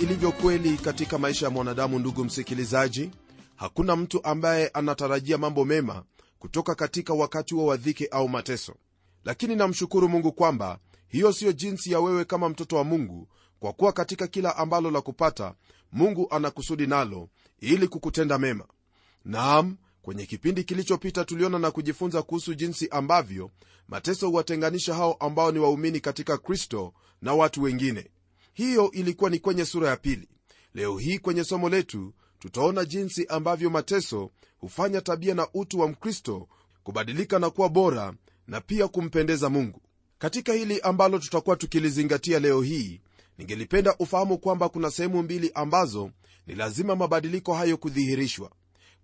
ilivyo 0.00 0.32
kweli 0.32 0.76
katika 0.78 1.18
maisha 1.18 1.46
ya 1.46 1.50
mwanadamu 1.50 1.98
ndugu 1.98 2.24
msikilizaji. 2.24 3.10
Hakuna 3.56 3.96
mtu 3.96 4.24
ambaye 4.24 4.68
anatarajia 4.68 5.38
mambo 5.38 5.64
mema 5.64 6.04
kutoka 6.38 6.74
katika 6.74 7.14
wakati 7.14 7.54
wa 7.54 7.76
dhiki 7.76 8.06
au 8.06 8.28
mateso. 8.28 8.74
Lakini 9.24 9.56
namshukuru 9.56 10.08
mungu 10.08 10.32
kwamba 10.32 10.78
hiyo 11.08 11.32
siyo 11.32 11.52
jinsi 11.52 11.92
ya 11.92 12.00
wewe 12.00 12.24
kama 12.24 12.48
mtoto 12.48 12.76
wa 12.76 12.84
mungu 12.84 13.28
kwa 13.60 13.72
kuwa 13.72 13.92
katika 13.92 14.26
kila 14.26 14.56
ambalo 14.56 14.90
la 14.90 15.00
kupata 15.00 15.54
mungu 15.92 16.26
ana 16.30 16.50
kusudi 16.50 16.86
nalo 16.86 17.28
ili 17.60 17.88
kukutenda 17.88 18.38
mema. 18.38 18.64
Naam 19.24 19.76
kwenye 20.02 20.26
kipindi 20.26 20.64
kilichopita 20.64 21.24
tuliona 21.24 21.58
na 21.58 21.70
kujifunza 21.70 22.22
kuhusu 22.22 22.54
jinsi 22.54 22.88
ambavyo 22.88 23.50
mateso 23.88 24.28
huwatenganisha 24.28 24.94
hao 24.94 25.12
ambao 25.14 25.52
ni 25.52 25.58
waumini 25.58 26.00
katika 26.00 26.38
kristo 26.38 26.92
na 27.22 27.34
watu 27.34 27.62
wengine 27.62 28.10
hiyo 28.52 28.90
ilikuwa 28.90 29.30
ni 29.30 29.38
kwenye 29.38 29.64
sura 29.64 29.88
ya 29.88 29.96
pili. 29.96 30.28
Leo 30.74 30.98
hii 30.98 31.18
kwenye 31.18 31.44
somo 31.44 31.68
letu 31.68 32.14
tutaona 32.38 32.84
jinsi 32.84 33.26
ambavyo 33.26 33.70
mateso 33.70 34.30
hufanya 34.58 35.00
tabia 35.00 35.34
na 35.34 35.48
utu 35.54 35.80
wa 35.80 35.88
mkristo 35.88 36.48
kubadilika 36.82 37.38
na 37.38 37.50
kuwa 37.50 37.68
bora 37.68 38.14
na 38.46 38.60
pia 38.60 38.88
kumpendeza 38.88 39.50
mungu. 39.50 39.80
Katika 40.18 40.52
hili 40.52 40.80
ambalo 40.80 41.18
tutakuwa 41.18 41.56
tukilizingatia 41.56 42.38
leo 42.38 42.62
hii 42.62 43.00
ningelipenda 43.38 43.96
ufahamu 43.98 44.38
kwamba 44.38 44.68
kuna 44.68 44.90
sehemu 44.90 45.22
mbili 45.22 45.50
ambazo 45.54 46.10
ni 46.46 46.54
lazima 46.54 46.96
mabadiliko 46.96 47.54
hayo 47.54 47.76
kudhihirishwa. 47.76 48.50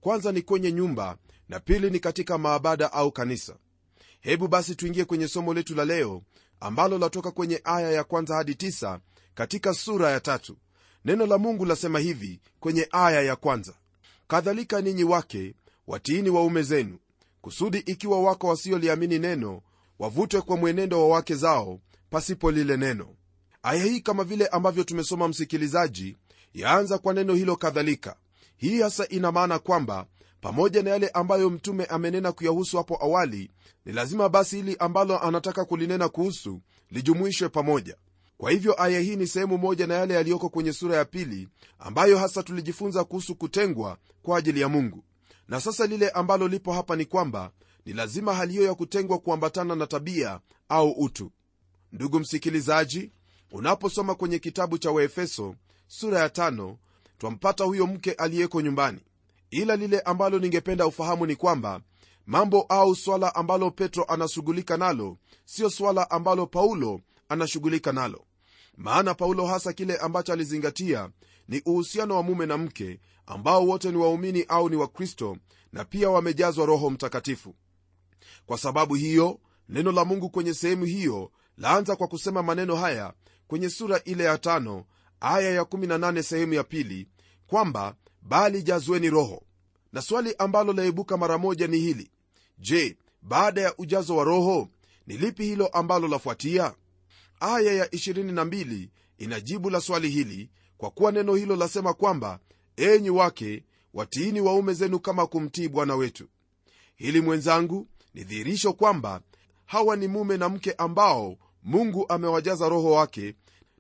Kwanza 0.01 0.33
ni 0.33 0.43
kwenye 0.43 0.73
nyumba 0.73 1.19
na 1.49 1.61
pili 1.61 1.91
ni 1.91 2.01
katika 2.01 2.39
maabada 2.39 2.93
au 2.93 3.13
kanisa. 3.13 3.57
Hebu 4.21 4.49
basi 4.49 4.75
tuingie 4.75 5.05
kwenye 5.05 5.29
somo 5.29 5.55
letu 5.55 5.75
la 5.75 5.85
leo 5.85 6.23
ambalo 6.61 6.99
latoka 6.99 7.31
kwenye 7.31 7.61
aya 7.65 7.91
ya 7.93 8.05
kwanza 8.05 8.35
hadi 8.35 8.55
katika 9.39 9.75
sura 9.75 10.11
ya 10.11 10.21
tatu. 10.21 10.57
Neno 11.05 11.27
la 11.27 11.39
mungu 11.39 11.65
lasema 11.65 11.99
hivi 11.99 12.41
kwenye 12.61 12.89
aya 12.91 13.23
ya 13.23 13.37
kwanza. 13.37 13.75
Kadhalika 14.29 14.81
ninyi 14.81 15.05
wake 15.05 15.55
watiini 15.87 16.31
waume 16.31 16.63
zenu 16.63 16.99
kusudi 17.41 17.79
ikiwa 17.79 18.21
wako 18.23 18.47
wasioliamini 18.49 19.19
neno 19.19 19.63
wavutwe 19.99 20.41
kwa 20.41 20.57
mwenendo 20.57 21.01
wa 21.01 21.09
wake 21.17 21.35
zao 21.35 21.81
pasipo 22.11 22.51
lile 22.51 22.77
neno. 22.77 23.09
Aya 23.63 23.85
hii 23.85 24.01
kama 24.01 24.25
vile 24.25 24.47
ambavyo 24.47 24.85
tumesoma 24.85 25.29
msikilizaji 25.29 26.17
yaanza 26.55 26.99
kwa 26.99 27.15
neno 27.15 27.35
hilo 27.35 27.57
kadhalika. 27.57 28.17
Hii 28.57 28.81
hasa 28.81 29.09
ina 29.09 29.33
maana 29.33 29.59
kwamba 29.59 30.07
pamoja 30.41 30.83
na 30.83 30.91
yale 30.91 31.09
ambayo 31.09 31.51
mtume 31.51 31.85
amenena 31.85 32.33
kuyahusu 32.33 32.77
hapo 32.77 32.99
awali 33.05 33.51
ni 33.85 33.93
lazima 33.93 34.29
basi 34.29 34.57
hili 34.57 34.77
ambalo 34.79 35.19
anataka 35.19 35.65
kulinena 35.65 36.09
kuhusu 36.09 36.61
lijumuishwe 36.91 37.49
pamoja 37.49 37.97
kwa 38.39 38.51
hivyo 38.51 38.83
aya 38.83 39.01
hii 39.01 39.17
ni 39.17 39.27
sehemu 39.27 39.59
moja 39.59 39.87
na 39.87 39.95
yale 39.95 40.15
yaliyoko 40.15 40.49
kwenye 40.49 40.73
sura 40.73 40.97
ya 40.97 41.05
pili 41.05 41.49
ambayo 41.79 42.19
hasa 42.19 42.43
tulijifunza 42.43 43.05
kuhusu 43.05 43.35
kutengwa 43.35 43.99
kwa 44.23 44.39
ajili 44.39 44.61
ya 44.61 44.69
mungu. 44.69 45.05
Na 45.49 45.61
sasa 45.61 45.87
lile 45.87 46.11
ambalo 46.11 46.49
lipo 46.49 46.73
hapa 46.73 46.97
ni 46.97 47.05
kwamba 47.05 47.51
ni 47.87 47.93
lazima 47.93 48.35
hali 48.35 48.53
hiyo 48.53 48.65
ya 48.65 48.75
kutengwa 48.75 49.19
kuambatana 49.19 49.75
na 49.75 49.87
tabia 49.87 50.41
au 50.69 50.91
utu. 50.91 51.31
Ndugu 51.93 52.21
msikilizaji 52.21 53.13
unaposoma 53.53 54.15
kwenye 54.15 54.39
kitabu 54.39 54.79
cha 54.79 54.91
waefeso 54.91 55.55
sura 55.87 56.19
ya 56.21 56.29
tano 56.29 56.79
twampata 57.19 57.65
huyo 57.65 57.87
mke 57.87 58.13
aliyeko 58.13 58.61
nyumbani. 58.61 59.01
Ila 59.51 59.77
lile 59.77 60.01
ambalo 60.01 60.39
ningependa 60.39 60.87
ufahamu 60.87 61.27
ni 61.27 61.37
kwamba 61.37 61.81
mambo 62.27 62.63
au 62.63 62.97
swala 62.97 63.35
ambalo 63.35 63.71
petro 63.71 64.05
anashughulika 64.05 64.77
nalo 64.77 65.17
siyo 65.45 65.71
swala 65.71 66.11
ambalo 66.11 66.47
paulo 66.47 67.01
anashughulika 67.29 67.93
nalo 67.93 68.25
maana 68.79 69.15
paulo 69.15 69.47
hasa 69.47 69.73
kile 69.73 69.97
ambacho 69.97 70.33
alizingatia 70.33 71.11
ni 71.49 71.63
uhusiano 71.67 72.17
wa 72.17 72.23
mume 72.23 72.47
na 72.47 72.59
mke 72.59 73.01
ambao 73.27 73.67
wote 73.67 73.91
ni 73.91 73.97
waumini 73.97 74.45
au 74.49 74.69
ni 74.69 74.77
wakristo 74.77 75.37
na 75.73 75.85
pia 75.85 76.11
wamejazwa 76.11 76.67
roho 76.67 76.91
mtakatifu. 76.91 77.55
Kwa 78.47 78.59
sababu 78.59 78.95
hiyo 78.95 79.41
neno 79.69 79.93
la 79.93 80.05
mungu 80.05 80.31
kwenye 80.31 80.55
sehemu 80.55 80.85
hiyo 80.85 81.31
laanza 81.57 81.97
kwa 81.97 82.09
kusema 82.09 82.43
maneno 82.43 82.77
haya 82.77 83.13
kwenye 83.47 83.71
sura 83.71 84.01
ile 84.05 84.25
ya 84.25 84.39
tano 84.39 84.85
aya 85.21 85.51
ya 85.51 85.63
18 85.63 86.23
sehemu 86.23 86.55
ya 86.55 86.65
pili 86.65 87.09
kwamba 87.47 87.95
bali 88.23 88.63
jazweni 88.63 89.11
roho. 89.11 89.43
Na 89.93 90.03
swali 90.03 90.35
ambalo 90.39 90.73
laibuka 90.73 91.17
mara 91.17 91.39
moja 91.39 91.67
ni 91.67 91.79
hili. 91.79 92.11
Je 92.59 92.97
baada 93.23 93.61
ya 93.61 93.75
ujazo 93.79 94.17
wa 94.17 94.25
roho 94.25 94.69
ni 95.07 95.17
lipi 95.17 95.45
hilo 95.45 95.67
ambalo 95.67 96.09
lafuatia 96.09 96.75
aya 97.41 97.73
ya 97.73 97.87
22 97.87 98.89
inajibu 99.19 99.71
la 99.71 99.81
swali 99.81 100.09
hili 100.09 100.51
kwa 100.77 100.91
kuwa 100.91 101.13
neno 101.13 101.35
hilo 101.35 101.57
lasema 101.57 101.95
kwamba 101.95 102.39
enyi 102.77 103.11
wake 103.11 103.65
watiini 103.95 104.41
waume 104.41 104.75
zenu 104.75 105.01
kama 105.01 105.27
kumtii 105.27 105.69
bwana 105.69 105.97
wetu. 105.97 106.29
Hili 106.97 107.21
mwenzangu 107.21 107.89
ni 108.15 108.25
dhihirisho 108.25 108.73
kwamba 108.73 109.21
hawa 109.67 109.97
ni 109.97 110.09
mume 110.09 110.37
na 110.37 110.49
mke 110.49 110.73
ambao 110.73 111.37
mungu 111.63 112.07
amewajaza 112.09 112.69
roho 112.69 112.91
wake 112.91 113.35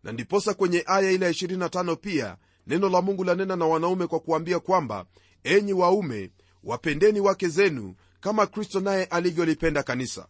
na 0.04 0.12
ndiposa 0.12 0.54
kwenye 0.54 0.82
aya 0.86 1.10
ile 1.10 1.26
ya 1.26 1.32
25 1.32 1.96
pia 1.96 2.36
neno 2.66 2.88
la 2.88 3.02
mungu 3.02 3.24
lanena 3.24 3.56
na 3.56 3.66
wanaume 3.66 4.06
kwa 4.06 4.20
kuambia 4.20 4.60
kwamba 4.60 5.06
enyi 5.44 5.72
waume 5.72 6.30
wapendeni 6.64 7.20
wake 7.20 7.48
zenu 7.48 7.94
kama 8.20 8.46
kristo 8.46 8.80
naye 8.80 9.04
alivyolipenda 9.04 9.82
kanisa. 9.82 10.26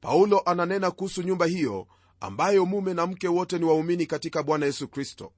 Paulo 0.00 0.40
ananena 0.46 0.90
kuhusu 0.90 1.22
nyumba 1.22 1.46
hiyo 1.46 1.86
ambayo 2.20 2.66
mume 2.66 2.94
na 2.94 3.06
mke 3.06 3.28
wote 3.28 3.58
ni 3.58 3.64
waumini 3.64 4.06
katika 4.06 4.42
bwana 4.42 4.66
yesu 4.66 4.88
kristo. 4.88 5.32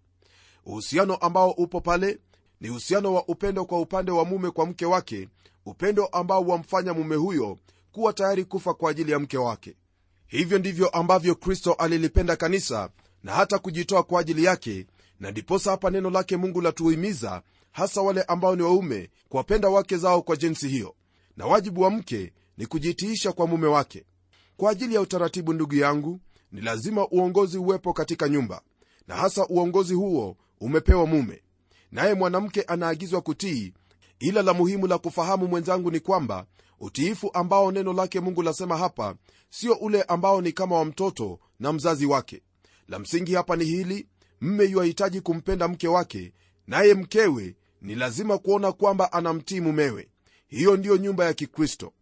Uhusiano 0.67 1.15
ambao 1.17 1.51
upo 1.51 1.81
pale 1.81 2.19
ni 2.61 2.71
uhusiano 2.71 3.15
wa 3.15 3.25
upendo 3.29 3.65
kwa 3.65 3.81
upande 3.81 4.11
wa 4.11 4.25
mume 4.25 4.51
kwa 4.51 4.67
mke 4.67 4.87
wake 4.87 5.29
upendo 5.67 6.07
ambao 6.07 6.43
wamfanya 6.43 6.95
mume 6.95 7.17
huyo 7.17 7.59
kuwa 7.93 8.13
tayari 8.13 8.45
kufa 8.45 8.75
kwa 8.75 8.91
ajili 8.91 9.13
ya 9.13 9.19
mke 9.19 9.39
wake. 9.39 9.77
Hivyo 10.27 10.59
ndivyo 10.59 10.89
ambavyo 10.89 11.35
kristo 11.35 11.73
alilipenda 11.73 12.37
kanisa 12.37 12.91
na 13.23 13.33
hata 13.33 13.59
kujitoa 13.59 14.03
kwa 14.03 14.21
ajili 14.21 14.45
yake 14.45 14.87
na 15.21 15.31
ndiposa 15.31 15.71
hapa 15.71 15.91
neno 15.91 16.11
lake 16.11 16.37
mungu 16.37 16.61
latuhimiza 16.61 17.43
hasa 17.73 18.03
wale 18.03 18.23
ambao 18.23 18.57
ni 18.57 18.63
waume 18.63 19.11
kuwapenda 19.29 19.69
wake 19.69 19.97
zao 19.97 20.23
kwa 20.23 20.37
jinsi 20.37 20.69
hiyo. 20.69 20.95
Na 21.37 21.47
wajibu 21.47 21.81
wa 21.81 21.91
mke 21.91 22.33
ni 22.57 22.67
kujitiisha 22.67 23.33
kwa 23.33 23.47
mume 23.47 23.67
wake. 23.67 24.05
Kwa 24.57 24.71
ajili 24.71 24.95
ya 24.95 25.01
utaratibu 25.01 25.53
ndugu 25.53 25.75
yangu 25.75 26.21
ni 26.53 26.61
lazima 26.61 27.09
uongozi 27.09 27.59
uwepo 27.59 27.93
katika 27.93 28.29
nyumba 28.29 28.63
na 29.09 29.17
hasa 29.17 29.47
uongozi 29.47 29.95
huo 29.95 30.37
umepewa 30.61 31.07
mume. 31.07 31.43
Naye 31.93 32.15
mwanamke 32.15 32.63
anaagizwa 32.63 33.21
kutii 33.21 33.73
ila 34.19 34.43
la 34.43 34.55
muhimu 34.55 34.87
la 34.87 34.99
kufahamu 34.99 35.47
mwenzangu 35.49 35.91
ni 35.91 36.01
kwamba 36.01 36.47
utiifu 36.81 37.31
ambao 37.35 37.73
neno 37.73 37.93
lake 37.93 38.21
mungu 38.21 38.43
lasema 38.43 38.77
hapa 38.77 39.15
sio 39.51 39.75
ule 39.75 40.03
ambao 40.03 40.41
ni 40.41 40.53
kama 40.53 40.77
wa 40.77 40.85
mtoto 40.85 41.39
na 41.61 41.73
mzazi 41.73 42.07
wake. 42.07 42.43
La 42.89 42.99
msingi 42.99 43.35
hapa 43.35 43.57
ni 43.57 43.65
hili 43.65 44.09
mme 44.41 44.65
yuahitaji 44.65 45.21
kumpenda 45.21 45.69
mke 45.69 45.89
wake 45.89 46.33
naye 46.67 46.95
mkewe 46.95 47.57
ni 47.83 47.95
lazima 47.95 48.39
kuona 48.39 48.73
kwamba 48.73 49.13
anamtii 49.13 49.61
mumewe. 49.61 50.09
Hiyo 50.49 50.77
ndiyo 50.77 50.97
nyumba 50.97 51.25
ya 51.25 51.35
kikristo. 51.35 51.93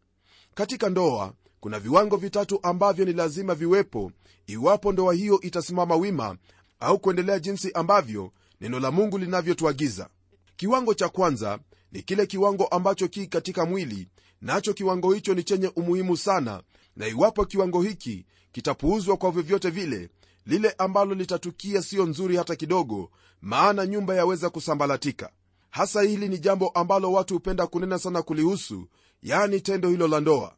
Katika 0.54 0.88
ndoa 0.88 1.34
kuna 1.60 1.80
viwango 1.80 2.16
vitatu 2.16 2.58
ambavyo 2.62 3.04
ni 3.04 3.12
lazima 3.12 3.54
viwepo 3.54 4.12
iwapo 4.46 4.92
ndoa 4.92 5.14
hiyo 5.14 5.40
itasimama 5.40 5.96
wima 5.96 6.36
au 6.80 6.98
kuendelea 6.98 7.38
jinsi 7.38 7.72
ambavyo 7.72 8.32
neno 8.60 8.80
la 8.80 8.90
mungu 8.90 9.18
linavyotuagiza. 9.18 10.08
Kiwango 10.56 10.94
cha 10.94 11.08
kwanza 11.08 11.58
ni 11.92 12.02
kile 12.02 12.26
kiwango 12.26 12.64
ambacho 12.66 13.08
ki 13.08 13.26
katika 13.26 13.66
mwili 13.66 14.08
nacho 14.40 14.74
kiwango 14.74 15.12
hicho 15.12 15.34
ni 15.34 15.42
chenye 15.44 15.68
umuhimu 15.76 16.16
sana 16.16 16.62
na 16.96 17.06
iwapo 17.06 17.44
kiwango 17.44 17.82
hiki 17.82 18.26
kitapuuzwa 18.52 19.16
kwa 19.16 19.30
vyovyote 19.30 19.70
vile 19.70 20.08
lile 20.46 20.74
ambalo 20.78 21.14
litatukia 21.14 21.82
siyo 21.82 22.06
nzuri 22.06 22.36
hata 22.36 22.56
kidogo 22.56 23.10
maana 23.40 23.86
nyumba 23.86 24.14
yaweza 24.14 24.50
kusambalatika. 24.50 25.30
Hasa 25.70 26.02
hili 26.02 26.28
ni 26.28 26.38
jambo 26.38 26.68
ambalo 26.68 27.12
watu 27.12 27.34
hupenda 27.34 27.66
kunena 27.66 27.98
sana 27.98 28.22
kulihusu 28.22 28.88
yani 29.22 29.60
tendo 29.60 29.88
hilo 29.88 30.08
la 30.08 30.20
ndoa 30.20 30.54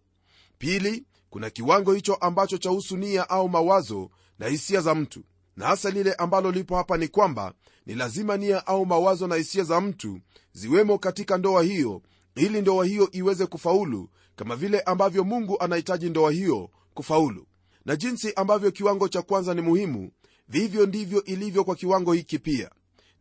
pili 0.63 1.05
kuna 1.31 1.51
kiwango 1.51 1.93
hicho 1.93 2.15
ambacho 2.15 2.59
chahusu 2.59 2.97
nia 2.97 3.31
au 3.31 3.49
mawazo 3.49 4.11
na 4.39 4.47
hisia 4.47 4.81
za 4.81 4.95
mtu. 4.95 5.25
Na 5.57 5.67
hasa 5.67 5.91
lile 5.91 6.15
ambalo 6.15 6.51
lipo 6.51 6.77
hapa 6.77 6.97
ni 6.97 7.09
kwamba 7.09 7.55
ni 7.87 7.95
lazima 7.95 8.37
nia 8.37 8.67
au 8.67 8.87
mawazo 8.87 9.27
na 9.27 9.35
hisia 9.35 9.65
za 9.65 9.81
mtu 9.81 10.21
ziwemo 10.53 10.99
katika 10.99 11.39
ndoa 11.39 11.63
hiyo 11.63 12.03
ili 12.35 12.61
ndoa 12.61 12.85
hiyo 12.85 13.09
iweze 13.13 13.47
kufaulu 13.47 14.11
kama 14.37 14.57
vile 14.57 14.81
ambavyo 14.81 15.25
mungu 15.25 15.61
anahitaji 15.61 16.11
ndoa 16.11 16.33
hiyo 16.33 16.71
kufaulu. 16.95 17.47
Na 17.85 17.97
jinsi 17.97 18.33
ambavyo 18.35 18.71
kiwango 18.71 19.09
cha 19.09 19.23
kwanza 19.23 19.55
ni 19.55 19.61
muhimu 19.63 20.11
vivyo 20.49 20.87
ndivyo 20.87 21.25
ilivyo 21.25 21.65
kwa 21.65 21.75
kiwango 21.77 22.13
hiki 22.13 22.39
pia. 22.39 22.71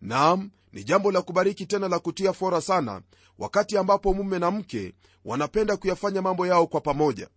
Naam 0.02 0.50
ni 0.74 0.84
jambo 0.84 1.12
la 1.12 1.22
kubariki 1.22 1.66
tena 1.66 1.88
la 1.88 2.00
kutia 2.00 2.34
fora 2.34 2.62
sana 2.62 3.02
wakati 3.40 3.78
ambapo 3.78 4.14
mume 4.14 4.40
na 4.40 4.52
mke 4.52 4.94
wanapenda 5.26 5.78
kuyafanya 5.78 6.22
mambo 6.22 6.48
yao 6.48 6.68
kwa 6.68 6.82
pamoja. 6.82 7.28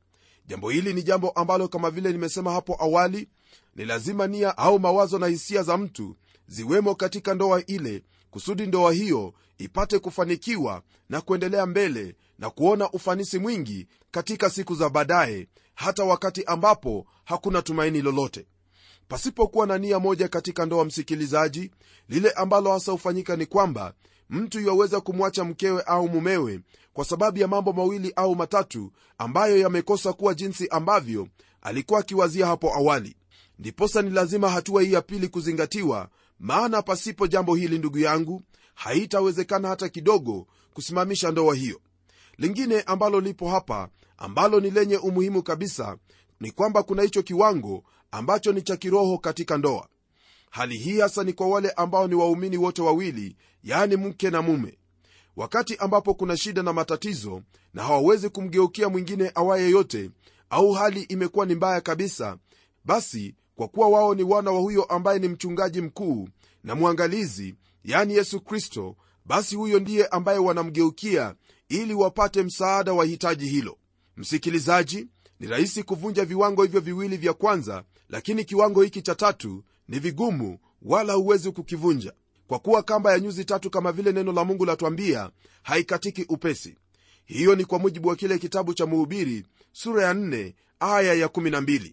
Jambo 0.47 0.71
hili 0.71 0.95
ni 0.95 1.03
jambo 1.03 1.31
ambalo 1.31 1.69
kama 1.69 1.91
vile 1.91 2.13
nimesema 2.13 2.53
hapo 2.53 2.77
awali 2.83 3.29
ni 3.77 3.85
lazima 3.85 4.27
nia 4.27 4.59
au 4.59 4.79
mawazo 4.79 5.19
na 5.19 5.27
hisia 5.27 5.63
za 5.63 5.77
mtu 5.77 6.17
ziwemo 6.47 6.95
katika 6.95 7.35
ndoa 7.35 7.67
ile 7.67 8.03
kusudi 8.31 8.67
ndoa 8.67 8.93
hiyo 8.93 9.35
ipate 9.59 9.99
kufanikiwa 9.99 10.83
na 11.09 11.21
kuendelea 11.21 11.67
mbele 11.67 12.15
na 12.39 12.51
kuona 12.51 12.91
ufanisi 12.91 13.39
mwingi 13.39 13.87
katika 14.11 14.51
siku 14.51 14.75
za 14.75 14.89
baadaye 14.91 15.49
hata 15.75 16.05
wakati 16.05 16.45
ambapo 16.45 17.07
hakuna 17.25 17.63
tumaini 17.63 18.03
lolote 18.03 18.47
pasipokuwa 19.09 19.67
na 19.67 19.79
nia 19.79 19.99
moja 19.99 20.29
katika 20.29 20.67
ndoa 20.67 20.85
msikilizaji 20.85 21.71
lile 22.09 22.31
ambalo 22.31 22.73
hasa 22.73 22.93
hufanyika 22.93 23.37
ni 23.37 23.47
kwamba 23.47 23.95
mtu 24.31 24.61
yaweza 24.61 25.01
kumwacha 25.01 25.45
mkewe 25.45 25.83
au 25.83 26.09
mumewe 26.09 26.61
kwa 26.93 27.05
sababu 27.05 27.39
ya 27.39 27.49
mambo 27.49 27.73
mawili 27.73 28.13
au 28.17 28.37
matatu 28.37 28.93
ambayo 29.19 29.59
yamekosa 29.59 30.13
kuwa 30.13 30.35
jinsi 30.35 30.69
ambavyo 30.69 31.29
alikuwa 31.63 32.01
akiwazia 32.01 32.47
hapo 32.47 32.75
awali. 32.75 33.17
Ndiposa 33.59 34.03
ni 34.03 34.11
lazima 34.11 34.49
hatua 34.51 34.83
hii 34.83 34.93
ya 34.93 35.03
pili 35.03 35.29
kuzingatiwa 35.29 36.09
maana 36.41 36.83
pasipo 36.83 37.27
jambo 37.27 37.55
hili 37.55 37.79
ndugu 37.79 37.99
yangu 37.99 38.43
haitawezekana 38.75 39.69
hata 39.69 39.89
kidogo 39.89 40.47
kusimamisha 40.75 41.31
ndoa 41.31 41.55
hiyo. 41.55 41.81
Lingine 42.39 42.81
ambalo 42.81 43.21
lipo 43.21 43.49
hapa 43.49 43.89
ambalo 44.17 44.61
ni 44.61 44.71
lenye 44.71 44.97
umuhimu 44.97 45.43
kabisa 45.43 45.97
ni 46.41 46.51
kwamba 46.51 46.83
kuna 46.83 47.03
hicho 47.03 47.23
kiwango 47.23 47.85
ambacho 48.15 48.53
ni 48.53 48.63
cha 48.63 48.77
kiroho 48.77 49.19
katika 49.19 49.59
ndoa. 49.59 49.89
Hali 50.51 50.79
hii 50.79 51.01
hasa 51.01 51.25
ni 51.25 51.33
kwa 51.33 51.49
wale 51.49 51.71
ambao 51.71 52.09
ni 52.09 52.15
waumini 52.15 52.57
wote 52.57 52.83
wawili 52.83 53.37
yaani 53.63 53.97
mke 53.97 54.31
na 54.31 54.43
mume. 54.43 54.79
Wakati 55.37 55.77
ambapo 55.77 56.15
kuna 56.15 56.37
shida 56.37 56.63
na 56.63 56.73
matatizo 56.73 57.43
na 57.75 57.83
hawawezi 57.83 58.29
kumgeukia 58.29 58.89
mwingine 58.89 59.31
awaye 59.35 59.71
yote 59.71 60.11
au 60.51 60.73
hali 60.73 61.03
imekuwa 61.03 61.47
ni 61.47 61.55
mbaya 61.55 61.81
kabisa 61.81 62.39
basi 62.85 63.35
kwa 63.57 63.69
kuwa 63.69 63.89
wao 63.89 64.15
ni 64.15 64.23
wana 64.23 64.51
wa 64.51 64.61
huyo 64.61 64.85
ambaye 64.85 65.19
ni 65.19 65.29
mchungaji 65.29 65.81
mkuu 65.81 66.29
na 66.65 66.75
mwangalizi 66.75 67.55
yani 67.85 68.15
yesu 68.15 68.41
kristo 68.41 68.97
basi 69.25 69.57
huyo 69.57 69.81
ndiye 69.81 70.07
ambaye 70.07 70.39
wanamgeukia 70.39 71.35
ili 71.69 71.95
wapate 71.95 72.43
msaada 72.43 72.93
wa 72.93 73.05
hitaji 73.05 73.47
hilo. 73.47 73.79
Msikilizaji 74.17 75.07
ni 75.45 75.51
rahisi 75.51 75.83
kuvunja 75.83 76.25
viwango 76.25 76.63
hivyo 76.63 76.81
viwili 76.81 77.17
vya 77.17 77.33
kwanza 77.33 77.85
lakini 78.09 78.45
kiwango 78.45 78.83
hiki 78.83 79.03
cha 79.03 79.15
tatu 79.15 79.65
ni 79.89 79.99
vigumu 79.99 80.59
wala 80.83 81.13
huwezi 81.13 81.51
kukivunja. 81.51 82.13
Kwa 82.47 82.59
kuwa 82.59 82.83
kamba 82.83 83.13
ya 83.13 83.21
nyuzi 83.21 83.45
tatu 83.45 83.71
kama 83.71 83.93
vile 83.93 84.13
neno 84.13 84.33
la 84.33 84.45
mungu 84.45 84.65
latwambia 84.65 85.31
haikatiki 85.63 86.23
upesi. 86.29 86.77
Hiyo 87.25 87.55
ni 87.55 87.65
kwa 87.65 87.79
mujibu 87.79 88.09
wa 88.09 88.17
kile 88.17 88.39
kitabu 88.39 88.75
cha 88.75 88.87
muhubiri 88.87 89.47
sura 89.73 90.05
ya 90.05 90.13
4 90.15 90.53
aya 90.81 91.15
ya 91.15 91.27
12 91.27 91.93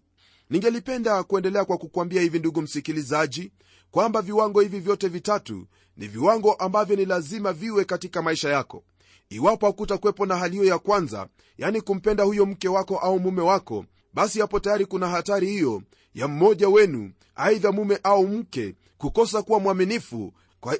ningelipenda 0.49 1.23
kuendelea 1.23 1.65
kwa 1.65 1.77
kukwambia 1.77 2.21
hivi 2.21 2.39
ndugu 2.39 2.61
msikilizaji 2.61 3.51
kwamba 3.91 4.21
viwango 4.21 4.61
hivi 4.61 4.79
vyote 4.79 5.07
vitatu 5.07 5.67
ni 5.97 6.07
viwango 6.07 6.53
ambavyo 6.53 6.95
ni 6.95 7.05
lazima 7.05 7.53
viwe 7.53 7.85
katika 7.85 8.21
maisha 8.21 8.49
yako 8.49 8.83
iwapo 9.31 9.65
hakutakuwepo 9.65 10.25
na 10.25 10.35
hali 10.37 10.53
hiyo 10.55 10.65
ya 10.67 10.79
kwanza 10.79 11.27
yani 11.57 11.81
kumpenda 11.81 12.23
huyo 12.23 12.45
mke 12.45 12.67
wako 12.67 12.97
au 12.97 13.19
mume 13.19 13.41
wako 13.41 13.85
basi 14.13 14.39
hapo 14.39 14.59
tayari 14.59 14.85
kuna 14.85 15.07
hatari 15.09 15.47
hiyo 15.49 15.81
ya 16.13 16.27
mmoja 16.27 16.69
wenu 16.69 17.11
aidha 17.35 17.71
mume 17.71 17.99
au 18.03 18.27
mke 18.27 18.75
kukosa 18.97 19.41
kuwa 19.41 19.59
mwaminifu 19.59 20.33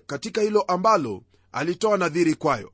katika 0.08 0.42
hilo 0.42 0.62
ambalo 0.62 1.24
alitoa 1.52 1.98
nadhiri 1.98 2.36
kwayo. 2.36 2.72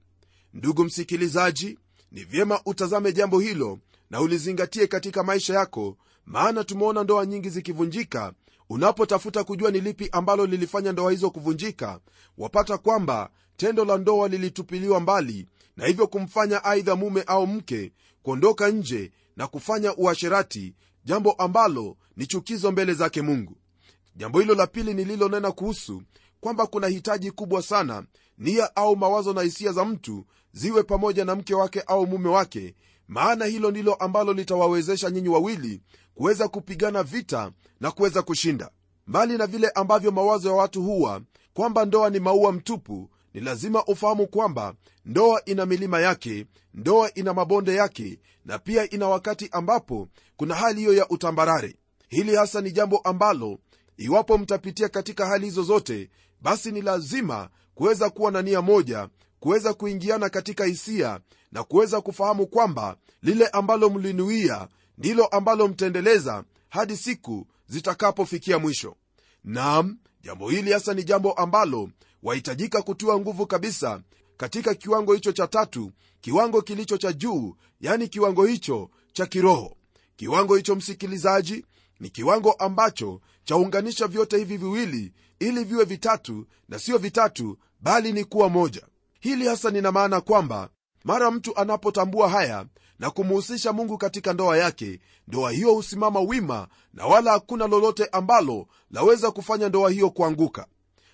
Ndugu 0.53 0.83
msikilizaji 0.83 1.79
ni 2.11 2.23
vyema 2.23 2.61
utazame 2.65 3.13
jambo 3.13 3.39
hilo 3.39 3.79
na 4.09 4.21
ulizingatie 4.21 4.87
katika 4.87 5.23
maisha 5.23 5.53
yako 5.53 5.97
maana 6.25 6.63
tumeona 6.63 7.03
ndoa 7.03 7.25
nyingi 7.25 7.49
zikivunjika. 7.49 8.33
Unapotafuta 8.69 9.43
kujua 9.43 9.71
ni 9.71 9.81
lipi 9.81 10.09
ambalo 10.11 10.45
lilifanya 10.45 10.91
ndoa 10.91 11.11
hizo 11.11 11.29
kuvunjika 11.29 11.99
wapata 12.37 12.77
kwamba 12.77 13.29
tendo 13.57 13.85
la 13.85 13.97
ndoa 13.97 14.27
lilitupiliwa 14.27 14.99
mbali 14.99 15.47
na 15.77 15.85
hivyo 15.85 16.07
kumfanya 16.07 16.63
aidha 16.63 16.95
mume 16.95 17.21
au 17.27 17.47
mke 17.47 17.91
kuondoka 18.23 18.69
nje 18.69 19.11
na 19.35 19.47
kufanya 19.47 19.95
uasherati 19.95 20.75
jambo 21.03 21.31
ambalo 21.31 21.97
ni 22.17 22.25
chukizo 22.27 22.71
mbele 22.71 22.93
zake 22.93 23.21
mungu. 23.21 23.57
Jambo 24.15 24.39
hilo 24.39 24.55
la 24.55 24.67
pili 24.67 24.93
nililonena 24.93 25.51
kuhusu 25.51 26.01
kwamba 26.39 26.67
kuna 26.67 26.87
hitaji 26.87 27.31
kubwa 27.31 27.61
sana 27.61 28.03
nia 28.37 28.75
au 28.75 28.95
mawazo 28.95 29.33
na 29.33 29.41
hisia 29.41 29.71
za 29.71 29.85
mtu 29.85 30.25
ziwe 30.51 30.83
pamoja 30.83 31.25
na 31.25 31.35
mke 31.35 31.55
wake 31.55 31.81
au 31.81 32.07
mume 32.07 32.29
wake 32.29 32.75
maana 33.07 33.45
hilo 33.45 33.71
ndilo 33.71 33.93
ambalo 33.93 34.33
litawawezesha 34.33 35.09
nyinyi 35.09 35.29
wawili 35.29 35.81
kuweza 36.15 36.47
kupigana 36.47 37.03
vita 37.03 37.51
na 37.79 37.91
kuweza 37.91 38.21
kushinda. 38.21 38.71
Mbali 39.07 39.37
na 39.37 39.47
vile 39.47 39.69
ambavyo 39.69 40.11
mawazo 40.11 40.49
ya 40.49 40.55
watu 40.55 40.83
huwa 40.83 41.21
kwamba 41.53 41.85
ndoa 41.85 42.09
ni 42.09 42.19
maua 42.19 42.51
mtupu 42.51 43.09
ni 43.37 43.43
lazima 43.43 43.85
ufahamu 43.85 44.27
kwamba 44.27 44.73
ndoa 45.05 45.45
ina 45.45 45.65
milima 45.65 45.99
yake 46.01 46.45
ndoa 46.73 47.13
ina 47.13 47.33
mabonde 47.33 47.75
yake 47.75 48.19
na 48.45 48.59
pia 48.59 48.89
ina 48.89 49.07
wakati 49.07 49.49
ambapo 49.51 50.07
kuna 50.37 50.55
hali 50.55 50.79
hiyo 50.79 50.93
ya 50.93 51.09
utambarare. 51.09 51.75
Hili 52.09 52.35
hasa 52.35 52.61
ni 52.61 52.71
jambo 52.71 52.97
ambalo 52.97 53.59
iwapo 53.97 54.37
mtapitia 54.37 54.89
katika 54.89 55.25
hali 55.25 55.45
hizo 55.45 55.63
zote 55.63 56.09
basi 56.41 56.71
ni 56.71 56.81
lazima 56.81 57.49
kuweza 57.75 58.09
kuwa 58.09 58.31
na 58.31 58.41
nia 58.41 58.61
moja 58.61 59.09
kuweza 59.39 59.73
kuingiana 59.73 60.29
katika 60.29 60.65
hisia 60.65 61.19
na 61.51 61.63
kuweza 61.63 62.01
kufahamu 62.01 62.47
kwamba 62.47 62.97
lile 63.21 63.47
ambalo 63.47 63.89
mlinuia 63.89 64.67
ndilo 64.97 65.25
ambalo 65.25 65.67
mtaendeleza 65.67 66.43
hadi 66.69 66.97
siku 66.97 67.47
zitakapofikia 67.67 68.59
mwisho. 68.59 68.95
Naam 69.43 69.97
jambo 70.21 70.49
hili 70.49 70.71
hasa 70.73 70.93
ni 70.93 71.03
jambo 71.03 71.31
ambalo 71.31 71.89
wahitajika 72.27 72.81
kutiwa 72.81 73.19
nguvu 73.19 73.47
kabisa 73.47 74.01
katika 74.37 74.73
kiwango 74.75 75.13
hicho 75.13 75.31
cha 75.31 75.47
tatu 75.47 75.91
kiwango 76.21 76.61
kilicho 76.61 76.97
cha 76.97 77.13
juu 77.13 77.55
yani 77.81 78.07
kiwango 78.07 78.45
hicho 78.45 78.89
cha 79.13 79.25
kiroho. 79.25 79.75
Kiwango 80.15 80.55
hicho 80.55 80.75
msikilizaji 80.75 81.65
ni 81.99 82.09
kiwango 82.09 82.51
ambacho 82.51 83.21
chaunganisha 83.43 84.07
vyote 84.07 84.37
hivi 84.37 84.57
viwili 84.57 85.13
ili 85.39 85.63
viwe 85.63 85.85
vitatu 85.85 86.45
na 86.69 86.79
sio 86.79 86.97
vitatu 86.97 87.57
bali 87.79 88.13
ni 88.13 88.23
kuwa 88.23 88.49
moja. 88.49 88.81
Hili 89.19 89.47
hasa 89.47 89.69
nina 89.71 89.91
maana 89.91 90.21
kwamba 90.21 90.69
mara 91.03 91.31
mtu 91.31 91.57
anapotambua 91.57 92.29
haya 92.29 92.65
na 92.99 93.09
kumuhusisha 93.11 93.73
mungu 93.73 93.97
katika 93.97 94.33
ndoa 94.33 94.57
yake 94.57 94.99
ndoa 95.27 95.51
hiyo 95.51 95.73
husimama 95.73 96.19
wima 96.19 96.67
na 96.93 97.05
wala 97.05 97.31
hakuna 97.31 97.67
lolote 97.67 98.05
ambalo 98.05 98.67
laweza 98.91 99.31
kufanya 99.31 99.69
ndoa 99.69 99.89
hiyo 99.89 100.09
kuanguka 100.09 100.67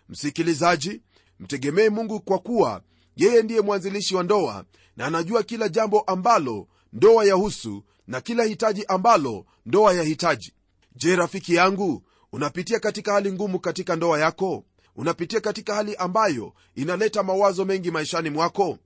msikilizaji 0.09 1.01
mtegemee 1.39 1.89
mungu 1.89 2.19
kwa 2.19 2.39
kuwa 2.39 2.81
yeye 3.15 3.43
ndiye 3.43 3.61
mwanzilishi 3.61 4.15
wa 4.15 4.23
ndoa 4.23 4.65
na 4.97 5.05
anajua 5.05 5.43
kila 5.43 5.69
jambo 5.69 5.99
ambalo 6.01 6.67
ndoa 6.93 7.25
yahusu 7.25 7.83
na 8.07 8.21
kila 8.21 8.43
hitaji 8.43 8.85
ambalo 8.87 9.45
ndoa 9.65 9.93
yahitaji. 9.93 10.53
Je 10.95 11.15
rafiki 11.15 11.55
yangu 11.55 12.03
unapitia 12.31 12.79
katika 12.79 13.13
hali 13.13 13.31
ngumu 13.31 13.59
katika 13.59 13.95
ndoa 13.95 14.19
yako? 14.19 14.63
Unapitia 14.95 15.39
katika 15.41 15.75
hali 15.75 15.95
ambayo 15.95 16.53
inaleta 16.75 17.23
mawazo 17.23 17.65
mengi 17.65 17.91
maishani 17.91 18.29
mwako? 18.29 18.77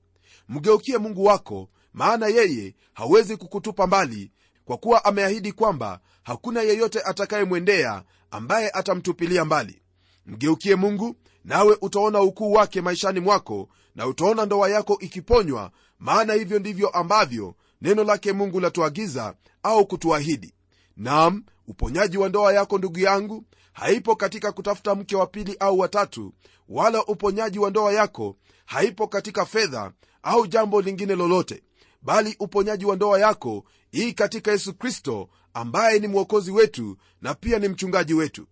Mgeukie 0.50 0.97
mungu 0.97 1.25
wako 1.25 1.69
maana 1.93 2.27
yeye 2.27 2.75
hawezi 2.93 3.38
kukutupa 3.38 3.88
mbali 3.88 4.31
kwa 4.65 4.77
kuwa 4.77 5.05
ameahidi 5.05 5.51
kwamba 5.51 6.00
hakuna 6.24 6.62
yeyote 6.62 7.01
atakayemwendea 7.01 8.03
ambaye 8.31 8.69
atamtupilia 8.69 9.45
mbali 9.45 9.81
mgeukie 10.27 10.75
mungu 10.75 11.15
nawe 11.43 11.77
utaona 11.81 12.22
ukuu 12.22 12.51
wake 12.51 12.81
maishani 12.81 13.19
mwako 13.19 13.69
na 13.96 14.07
utaona 14.07 14.46
ndoa 14.46 14.69
yako 14.69 14.98
ikiponywa 15.00 15.72
maana 16.00 16.34
hivyo 16.34 16.60
ndivyo 16.60 16.89
ambavyo 16.89 17.55
neno 17.81 18.03
lake 18.03 18.34
mungu 18.34 18.60
latuagiza 18.60 19.36
au 19.63 19.88
kutuahidi. 19.88 20.53
Nam 20.98 21.43
uponyaji 21.67 22.17
wa 22.17 22.29
ndoa 22.29 22.53
yako 22.53 22.77
ndugu 22.77 23.00
yangu 23.00 23.46
haipo 23.74 24.15
katika 24.15 24.51
kutafuta 24.51 24.96
mke 24.96 25.15
wa 25.15 25.27
pili 25.27 25.55
au 25.60 25.79
watatu 25.79 26.34
wala 26.69 27.05
uponyaji 27.05 27.60
wa 27.60 27.69
ndoa 27.69 27.93
yako 27.93 28.36
haipo 28.65 29.07
katika 29.07 29.46
fedha 29.46 29.91
au 30.24 30.48
jambo 30.48 30.81
lingine 30.81 31.15
lolote 31.15 31.63
bali 32.01 32.36
uponyaji 32.39 32.86
wa 32.86 32.96
ndoa 32.96 33.19
yako 33.19 33.63
hii 33.91 34.13
katika 34.13 34.51
yesu 34.51 34.74
kristo 34.74 35.29
ambaye 35.53 36.00
ni 36.00 36.07
mwokozi 36.07 36.51
wetu 36.51 36.98
na 37.22 37.34
pia 37.34 37.60
ni 37.60 37.67
mchungaji 37.67 38.13
wetu 38.13 38.48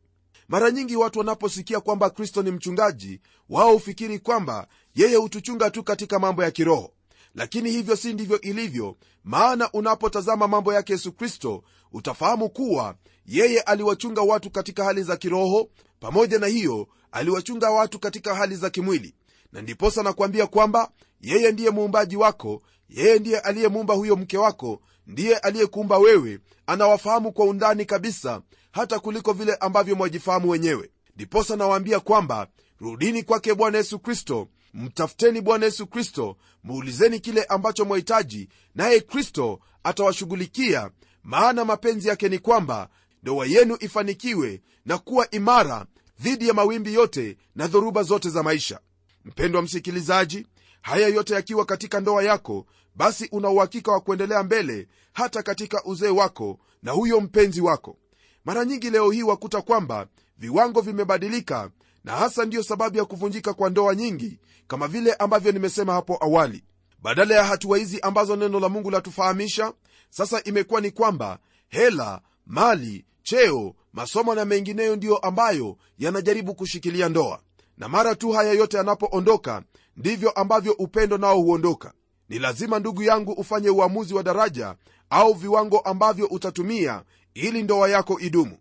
mara 0.48 0.72
nyingi 0.72 0.96
watu 0.96 1.20
wanaposikia 1.20 1.80
kwamba 1.80 2.10
kristo 2.10 2.44
ni 2.44 2.52
mchungaji 2.52 3.22
wao 3.50 3.74
hufikiri 3.74 4.20
kwamba 4.20 4.68
yeye 4.96 5.16
hutuchunga 5.16 5.70
tu 5.72 5.84
katika 5.84 6.20
mambo 6.20 6.44
ya 6.44 6.52
kiroho. 6.52 6.92
Lakini 7.36 7.72
hivyo 7.72 7.96
si 7.96 8.14
ndivyo 8.14 8.42
ilivyo 8.42 8.98
maana 9.24 9.72
unapotazama 9.72 10.48
mambo 10.48 10.74
yake 10.74 10.94
yesu 10.94 11.12
kristo 11.12 11.64
utafahamu 11.94 12.50
kuwa 12.50 12.96
yeye 13.26 13.60
aliwachunga 13.62 14.22
watu 14.22 14.50
katika 14.50 14.84
hali 14.84 15.04
za 15.04 15.18
kiroho 15.18 15.70
pamoja 16.00 16.40
na 16.40 16.48
hiyo 16.48 16.88
aliwachunga 17.12 17.70
watu 17.70 18.00
katika 18.00 18.36
hali 18.36 18.56
za 18.56 18.70
kimwili. 18.70 19.16
Na 19.52 19.62
ndiposa 19.62 20.04
nakuambia 20.04 20.48
kwamba 20.48 20.92
yeye 21.22 21.52
ndiye 21.52 21.70
muumbaji 21.70 22.16
wako 22.18 22.62
yeye 22.90 23.20
ndiye 23.20 23.40
aliyemuumba 23.40 23.94
huyo 23.94 24.16
mke 24.16 24.38
wako 24.38 24.82
ndiye 25.08 25.38
aliyekuumba 25.38 25.98
wewe 25.98 26.40
anawafahamu 26.68 27.32
kwa 27.32 27.46
undani 27.46 27.86
kabisa 27.86 28.42
hata 28.76 29.00
kuliko 29.00 29.34
vile 29.34 29.56
ambavyo 29.56 29.96
mwajifahamu 29.96 30.50
wenyewe. 30.50 30.90
Ndiposa 31.16 31.56
nawaambia 31.56 32.00
kwamba 32.00 32.48
rudini 32.80 33.24
kwake 33.24 33.54
bwana 33.54 33.78
yesu 33.78 34.00
kristo 34.00 34.48
mtafuteni 34.74 35.42
bwana 35.42 35.66
yesu 35.66 35.88
kristo 35.88 36.38
muulizeni 36.64 37.20
kile 37.20 37.44
ambacho 37.44 37.86
mwahitaji 37.86 38.50
naye 38.76 39.00
kristo 39.00 39.60
atawashughulikia. 39.84 40.90
Maana 41.24 41.66
mapenzi 41.66 42.08
yake 42.08 42.30
ni 42.30 42.40
kwamba 42.40 42.90
ndoa 43.24 43.46
yenu 43.46 43.78
ifanikiwe 43.80 44.62
na 44.86 44.98
kuwa 44.98 45.32
imara 45.32 45.86
dhidi 46.20 46.48
ya 46.48 46.54
mawimbi 46.54 46.94
yote 46.94 47.38
na 47.56 47.68
dhoruba 47.68 48.04
zote 48.04 48.30
za 48.30 48.44
maisha. 48.44 48.80
Mpendwa 49.26 49.62
msikilizaji 49.62 50.48
haya 50.82 51.08
yote 51.08 51.34
yakiwa 51.34 51.66
katika 51.66 52.00
ndoa 52.00 52.24
yako 52.24 52.66
basi 52.96 53.30
una 53.32 53.50
uhakika 53.50 53.92
wa 53.92 54.00
kuendelea 54.02 54.44
mbele 54.44 54.88
hata 55.14 55.44
katika 55.44 55.84
uzee 55.86 56.10
wako 56.10 56.60
na 56.84 56.92
huyo 56.92 57.22
mpenzi 57.22 57.62
wako 57.62 57.98
mara 58.46 58.66
nyingi 58.66 58.90
leo 58.90 59.12
hii 59.12 59.24
wakuta 59.24 59.62
kwamba 59.62 60.08
viwango 60.38 60.82
vimebadilika 60.82 61.70
na 62.04 62.12
hasa 62.16 62.46
ndiyo 62.46 62.64
sababu 62.64 62.98
ya 62.98 63.06
kuvunjika 63.06 63.54
kwa 63.54 63.70
ndoa 63.70 63.96
nyingi 63.96 64.40
kama 64.68 64.88
vile 64.88 65.14
ambavyo 65.14 65.52
nimesema 65.52 65.94
hapo 65.94 66.18
awali. 66.22 66.64
Badala 67.02 67.36
ya 67.36 67.44
hatua 67.44 67.78
hizi 67.78 68.00
ambazo 68.00 68.36
neno 68.36 68.60
la 68.60 68.70
mungu 68.70 68.92
latufahamisha 68.92 69.74
sasa 70.10 70.44
imekuwa 70.44 70.82
ni 70.82 70.92
kwamba 70.92 71.40
hela 71.68 72.22
mali 72.46 73.06
cheo 73.24 73.76
masomo 73.94 74.36
na 74.36 74.46
mengineyo 74.46 74.96
ndiyo 74.96 75.18
ambayo 75.18 75.78
yanajaribu 75.98 76.56
kushikilia 76.56 77.10
ndoa. 77.10 77.40
Na 77.78 77.88
mara 77.90 78.16
tu 78.16 78.32
haya 78.32 78.54
yote 78.54 78.78
yanapoondoka 78.78 79.64
ndivyo 79.98 80.32
ambavyo 80.32 80.74
upendo 80.74 81.18
nao 81.18 81.42
huondoka. 81.42 81.94
Ni 82.30 82.40
lazima 82.40 82.80
ndugu 82.80 83.04
yangu 83.04 83.32
ufanye 83.32 83.70
uamuzi 83.70 84.14
wa 84.14 84.24
daraja 84.24 84.76
au 85.10 85.34
viwango 85.34 85.80
ambavyo 85.80 86.26
utatumia 86.28 87.04
ili 87.36 87.64
ndoa 87.64 87.90
yako 87.90 88.20
idumu. 88.20 88.58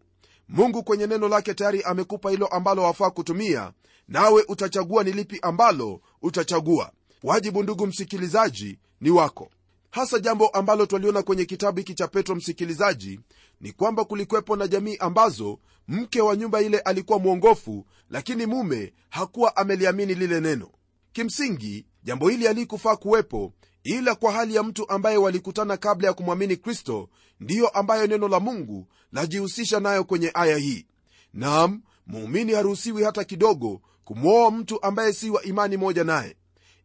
Mungu 0.48 0.82
kwenye 0.82 1.06
neno 1.06 1.28
lake 1.28 1.54
tayari 1.54 1.82
amekupa 1.82 2.30
hilo 2.30 2.46
ambalo 2.46 2.82
wafaa 2.82 3.10
kutumia 3.10 3.72
nawe 4.08 4.44
utachagua 4.48 5.04
ni 5.04 5.12
lipi 5.12 5.38
ambalo 5.42 6.00
utachagua. 6.22 6.92
Wajibu 7.22 7.62
ndugu 7.62 7.86
msikilizaji 7.86 8.78
ni 9.00 9.10
wako. 9.10 9.50
Hasa 9.90 10.18
jambo 10.18 10.48
ambalo 10.48 10.86
twaliona 10.86 11.22
kwenye 11.22 11.44
kitabu 11.44 11.78
hiki 11.78 11.94
cha 11.94 12.08
petro 12.08 12.34
msikilizaji 12.34 13.20
ni 13.60 13.72
kwamba 13.72 14.04
kulikwepo 14.04 14.56
na 14.56 14.68
jamii 14.68 14.96
ambazo 14.96 15.58
mke 15.88 16.20
wa 16.20 16.36
nyumba 16.36 16.60
ile 16.62 16.78
alikuwa 16.78 17.18
mwongofu 17.18 17.86
lakini 18.10 18.46
mume 18.46 18.92
hakuwa 19.10 19.56
ameliamini 19.56 20.14
lile 20.14 20.40
neno. 20.40 20.68
Kimsingi 21.12 21.86
jambo 22.02 22.28
hili 22.28 22.46
halikufaa 22.46 22.96
kuwepo 22.96 23.52
ila 23.84 24.14
kwa 24.14 24.32
hali 24.32 24.54
ya 24.54 24.62
mtu 24.62 24.88
ambaye 24.90 25.16
walikutana 25.16 25.76
kabla 25.76 26.08
ya 26.08 26.14
kumwamini 26.14 26.56
kristo 26.56 27.08
ndiyo 27.40 27.68
ambayo 27.68 28.06
neno 28.06 28.28
la 28.28 28.40
mungu 28.40 28.86
lajihusisha 29.12 29.80
nayo 29.80 30.04
kwenye 30.04 30.30
aya 30.34 30.56
hii. 30.56 30.86
Nam 31.34 31.82
muumini 32.06 32.52
haruhusiwi 32.52 33.04
hata 33.04 33.24
kidogo 33.24 33.80
kumwoa 34.04 34.50
mtu 34.50 34.82
ambaye 34.82 35.12
si 35.12 35.30
wa 35.30 35.42
imani 35.42 35.76
moja 35.76 36.04
naye. 36.04 36.36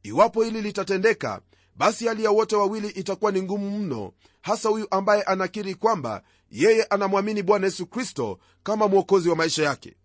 Iwapo 0.03 0.43
hili 0.43 0.61
litatendeka 0.61 1.41
basi 1.75 2.07
hali 2.07 2.23
ya 2.23 2.31
wote 2.31 2.55
wawili 2.55 2.87
itakuwa 2.87 3.31
ni 3.31 3.41
ngumu 3.41 3.79
mno 3.79 4.13
hasa 4.41 4.69
huyu 4.69 4.87
ambaye 4.91 5.21
anakiri 5.23 5.75
kwamba 5.75 6.23
yeye 6.51 6.83
anamwamini 6.83 7.43
bwana 7.43 7.65
yesu 7.65 7.85
kristo 7.87 8.39
kama 8.63 8.87
mwokozi 8.87 9.29
wa 9.29 9.35
maisha 9.35 9.63
yake. 9.63 9.95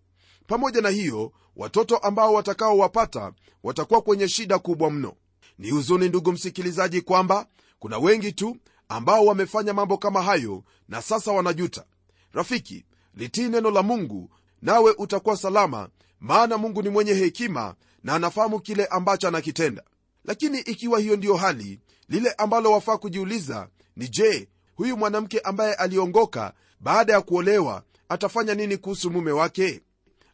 Pamoja 0.46 0.80
na 0.80 0.88
hiyo 0.88 1.32
watoto 1.56 1.96
ambao 1.96 2.34
watakaowapata 2.34 3.32
watakuwa 3.62 4.00
kwenye 4.02 4.28
shida 4.28 4.58
kubwa 4.58 4.90
mno 4.90 5.14
ni 5.58 5.70
huzuni 5.70 6.08
ndugu 6.08 6.32
msikilizaji 6.32 7.00
kwamba 7.00 7.46
kuna 7.78 7.98
wengi 7.98 8.32
tu 8.32 8.56
ambao 8.88 9.26
wamefanya 9.26 9.74
mambo 9.74 9.98
kama 9.98 10.22
hayo 10.22 10.64
na 10.88 11.02
sasa 11.02 11.32
wanajuta. 11.32 11.84
Rafiki 12.32 12.84
litii 13.14 13.48
neno 13.48 13.70
la 13.70 13.82
mungu 13.82 14.30
nawe 14.62 14.94
utakuwa 14.98 15.36
salama 15.36 15.88
maana 16.20 16.58
mungu 16.58 16.82
ni 16.82 16.88
mwenye 16.88 17.14
hekima 17.14 17.74
na 18.02 18.14
anafahamu 18.14 18.60
kile 18.60 18.86
ambacho 18.86 19.28
anakitenda. 19.28 19.82
Lakini 20.24 20.58
ikiwa 20.58 20.98
hiyo 20.98 21.16
ndiyo 21.16 21.36
hali 21.36 21.80
lile 22.08 22.30
ambalo 22.32 22.72
wafaa 22.72 22.96
kujiuliza 22.96 23.68
ni 23.96 24.08
je 24.08 24.48
huyu 24.74 24.96
mwanamke 24.96 25.40
ambaye 25.40 25.74
aliongoka 25.74 26.52
baada 26.80 27.12
ya 27.12 27.20
kuolewa 27.20 27.82
atafanya 28.08 28.54
nini 28.54 28.76
kuhusu 28.76 29.10
mume 29.10 29.32
wake? 29.32 29.80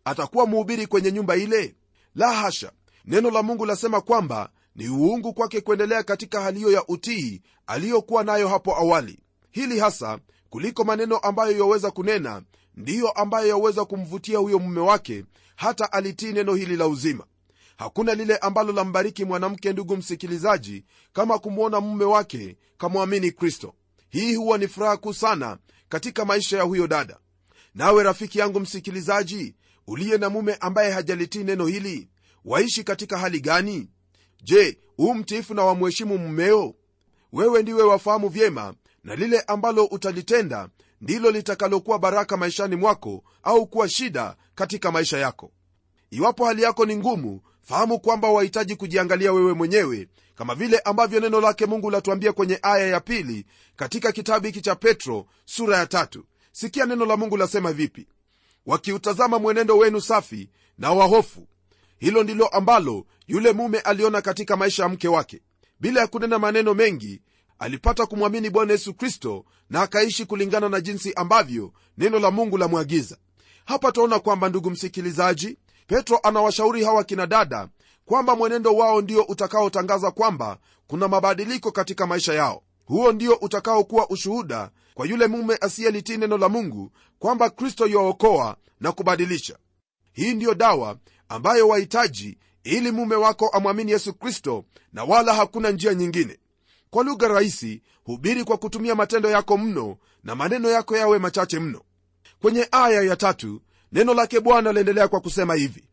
Atakuwa 0.05 0.47
mhubiri 0.47 0.87
kwenye 0.87 1.13
nyumba 1.13 1.37
ile? 1.37 1.75
La 2.15 2.33
hasha! 2.33 2.73
Neno 3.05 3.31
la 3.31 3.43
mungu 3.43 3.67
lasema 3.67 4.01
kwamba 4.01 4.51
ni 4.77 4.89
uungu 4.89 5.33
kwake 5.33 5.61
kuendelea 5.61 6.03
katika 6.03 6.41
hali 6.41 6.59
hiyo 6.59 6.71
ya 6.71 6.87
utii 6.89 7.43
aliyokuwa 7.67 8.25
nayo 8.25 8.49
hapo 8.49 8.77
awali. 8.77 9.19
Hili 9.51 9.79
hasa 9.79 10.19
kuliko 10.51 10.85
maneno 10.85 11.17
ambayo 11.19 11.59
yaweza 11.59 11.91
kunena 11.91 12.43
ndiyo 12.77 13.11
ambayo 13.11 13.49
yaweza 13.49 13.85
kumvutia 13.85 14.39
huyo 14.39 14.59
mume 14.59 14.81
wake 14.81 15.25
hata 15.57 15.93
alitii 15.93 16.33
neno 16.33 16.55
hili 16.55 16.77
la 16.77 16.87
uzima. 16.87 17.25
Hakuna 17.77 18.15
lile 18.15 18.37
ambalo 18.37 18.73
lambariki 18.73 19.25
mwanamke 19.25 19.73
ndugu 19.73 19.97
msikilizaji 19.97 20.85
kama 21.13 21.39
kumwona 21.39 21.81
mume 21.81 22.05
wake 22.05 22.57
kamwamini 22.79 23.31
kristo. 23.33 23.75
Hii 24.09 24.35
huwa 24.35 24.59
ni 24.59 24.69
furaha 24.69 24.97
kuu 24.97 25.13
sana 25.13 25.59
katika 25.89 26.25
maisha 26.25 26.57
ya 26.57 26.63
huyo 26.63 26.87
dada. 26.87 27.19
Nawe 27.75 28.03
rafiki 28.03 28.39
yangu 28.39 28.61
msikilizaji 28.61 29.55
uliye 29.87 30.19
na 30.19 30.31
mume 30.31 30.55
ambaye 30.55 30.93
hajalitii 30.93 31.45
neno 31.45 31.67
hili 31.67 32.09
waishi 32.45 32.85
katika 32.85 33.19
hali 33.19 33.41
gani 33.41 33.89
je 34.43 34.79
huu 34.97 35.15
mtiifu 35.15 35.55
na 35.55 35.65
wamheshimu 35.65 36.19
mmeo? 36.19 36.75
Wewe 37.33 37.63
ndiwe 37.63 37.83
wafahamu 37.83 38.29
vyema 38.29 38.75
na 39.05 39.15
lile 39.15 39.41
ambalo 39.41 39.85
utalitenda 39.85 40.69
ndilo 41.01 41.31
litakalokuwa 41.31 41.99
baraka 41.99 42.37
maishani 42.37 42.77
mwako 42.77 43.25
au 43.43 43.67
kuwa 43.67 43.89
shida 43.89 44.37
katika 44.55 44.91
maisha 44.93 45.19
yako. 45.19 45.53
Iwapo 46.11 46.45
hali 46.47 46.63
yako 46.63 46.87
ni 46.87 46.97
ngumu 46.97 47.41
fahamu 47.63 48.01
kwamba 48.01 48.29
wahitaji 48.31 48.77
kujiangalia 48.77 49.33
wewe 49.33 49.53
mwenyewe 49.55 50.09
kama 50.35 50.55
vile 50.55 50.79
ambavyo 50.79 51.21
neno 51.21 51.41
lake 51.41 51.67
mungu 51.67 51.91
latuambia 51.91 52.33
kwenye 52.33 52.59
aya 52.63 52.87
ya 52.87 53.01
pili 53.01 53.47
katika 53.77 54.13
kitabu 54.13 54.47
hiki 54.47 54.61
cha 54.61 54.75
petro 54.75 55.27
sura 55.45 55.79
ya 55.79 55.87
tatu. 55.87 56.25
Sikia 56.53 56.87
neno 56.87 57.05
la 57.07 57.17
mungu 57.17 57.37
lasema 57.37 57.73
vipi. 57.73 58.07
Wakiutazama 58.67 59.39
mwenendo 59.39 59.79
wenu 59.79 60.01
safi 60.01 60.51
na 60.79 60.93
wahofu 60.93 61.47
hilo 61.99 62.23
ndilo 62.23 62.47
ambalo 62.47 63.07
yule 63.31 63.53
mume 63.53 63.79
aliona 63.81 64.23
katika 64.23 64.57
maisha 64.57 64.83
ya 64.83 64.89
mke 64.89 65.09
wake. 65.09 65.41
Bila 65.81 66.01
ya 66.01 66.07
kunena 66.07 66.39
maneno 66.39 66.75
mengi 66.75 67.23
alipata 67.59 68.07
kumwamini 68.07 68.51
bwana 68.51 68.73
yesu 68.73 68.95
kristo 68.95 69.45
na 69.71 69.83
akaishi 69.83 70.27
kulingana 70.27 70.69
na 70.69 70.81
jinsi 70.81 71.13
ambavyo 71.15 71.73
neno 71.99 72.19
la 72.19 72.31
mungu 72.31 72.59
lamwagiza 72.59 73.17
hapa 73.65 73.93
twaona 73.93 74.19
kwamba 74.19 74.49
ndugu 74.49 74.71
msikilizaji 74.71 75.59
petro 75.87 76.19
anawashauri 76.23 76.85
hawa 76.85 77.05
kina 77.05 77.27
dada 77.27 77.69
kwamba 78.05 78.37
mwenendo 78.37 78.75
wao 78.75 79.01
ndio 79.01 79.23
utakaotangaza 79.23 80.11
kwamba 80.11 80.59
kuna 80.87 81.09
mabadiliko 81.09 81.73
katika 81.73 82.07
maisha 82.07 82.35
yao. 82.35 82.63
Huo 82.85 83.13
ndio 83.13 83.35
utakaokuwa 83.35 84.11
ushuhuda 84.11 84.71
kwa 84.95 85.07
yule 85.07 85.27
mume 85.27 85.59
asiyelitii 85.61 86.17
neno 86.17 86.39
la 86.39 86.49
mungu 86.49 86.93
kwamba 87.19 87.51
kristo 87.51 87.87
yuwaokoa 87.87 88.57
na 88.81 88.93
kubadilisha. 88.93 89.59
Hii 90.13 90.35
ndiyo 90.35 90.55
dawa 90.55 90.99
ambayo 91.29 91.69
wahitaji 91.69 92.39
ili 92.65 92.91
mume 92.91 93.15
wako 93.17 93.49
amwamini 93.49 93.93
yesu 93.93 94.15
kristo 94.15 94.65
na 94.93 95.05
wala 95.05 95.35
hakuna 95.35 95.71
njia 95.71 95.95
nyingine. 95.95 96.39
Kwa 96.91 97.05
lugha 97.05 97.29
rahisi 97.29 97.83
hubiri 98.05 98.45
kwa 98.45 98.57
kutumia 98.57 98.95
matendo 98.95 99.31
yako 99.31 99.59
mno 99.59 99.97
na 100.25 100.35
maneno 100.35 100.71
yako 100.71 100.97
yawe 100.97 101.19
machache 101.19 101.59
mno. 101.61 101.83
Kwenye 102.41 102.69
aya 102.73 103.03
ya 103.03 103.17
tatu 103.17 103.63
neno 103.93 104.15
lake 104.15 104.41
bwana 104.41 104.73
laendelea 104.73 105.09
kwa 105.09 105.21
kusema 105.21 105.55
hivi. 105.55 105.85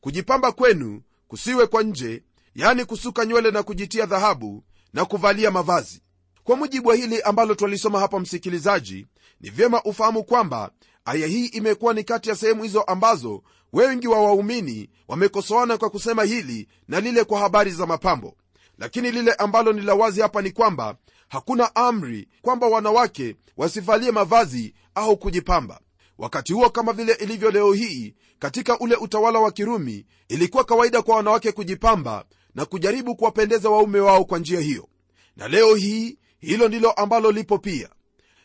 Kujipamba 0.00 0.52
kwenu 0.52 1.02
kusiwe 1.28 1.66
kwa 1.66 1.82
nje 1.82 2.22
yani 2.54 2.84
kusuka 2.84 3.24
nywele 3.24 3.50
na 3.50 3.62
kujitia 3.62 4.06
dhahabu 4.06 4.64
na 4.92 5.04
kuvalia 5.04 5.50
mavazi. 5.50 6.02
Kwa 6.44 6.56
mujibu 6.56 6.88
wa 6.88 6.94
hili 6.94 7.22
ambalo 7.22 7.54
twalisoma 7.54 8.00
hapa 8.00 8.20
msikilizaji 8.20 9.06
ni 9.40 9.50
vyema 9.50 9.82
ufahamu 9.82 10.24
kwamba 10.24 10.70
aya 11.04 11.26
hii 11.26 11.46
imekuwa 11.46 11.94
ni 11.94 12.04
kati 12.04 12.28
ya 12.28 12.36
sehemu 12.36 12.62
hizo 12.62 12.82
ambazo 12.82 13.42
wengi 13.74 14.08
wa 14.08 14.20
waumini 14.22 14.90
wamekosoana 15.08 15.76
kwa 15.78 15.90
kusema 15.90 16.24
hili 16.24 16.68
na 16.88 17.00
lile 17.00 17.24
kwa 17.24 17.40
habari 17.40 17.70
za 17.70 17.86
mapambo. 17.86 18.36
Lakini 18.78 19.10
lile 19.10 19.32
ambalo 19.32 19.72
ni 19.72 19.80
la 19.80 19.94
wazi 19.94 20.20
hapa 20.20 20.42
ni 20.42 20.50
kwamba 20.50 20.96
hakuna 21.28 21.74
amri 21.76 22.28
kwamba 22.42 22.66
wanawake 22.66 23.36
wasivalie 23.56 24.10
mavazi 24.10 24.74
au 24.94 25.16
kujipamba. 25.16 25.80
Wakati 26.18 26.52
huo 26.52 26.70
kama 26.70 26.92
vile 26.92 27.12
ilivyo 27.12 27.50
leo 27.50 27.72
hii 27.72 28.14
katika 28.38 28.78
ule 28.78 28.96
utawala 28.96 29.38
wa 29.40 29.52
kirumi 29.52 30.06
ilikuwa 30.28 30.64
kawaida 30.64 31.02
kwa 31.02 31.16
wanawake 31.16 31.52
kujipamba 31.52 32.24
na 32.54 32.64
kujaribu 32.64 33.16
kuwapendeza 33.16 33.70
waume 33.70 34.00
wao 34.00 34.24
kwa 34.24 34.38
njia 34.38 34.60
hiyo. 34.60 34.88
Na 35.36 35.48
leo 35.48 35.74
hii 35.74 36.18
hilo 36.38 36.68
ndilo 36.68 36.90
ambalo 36.92 37.32
lipo 37.32 37.58
pia. 37.58 37.88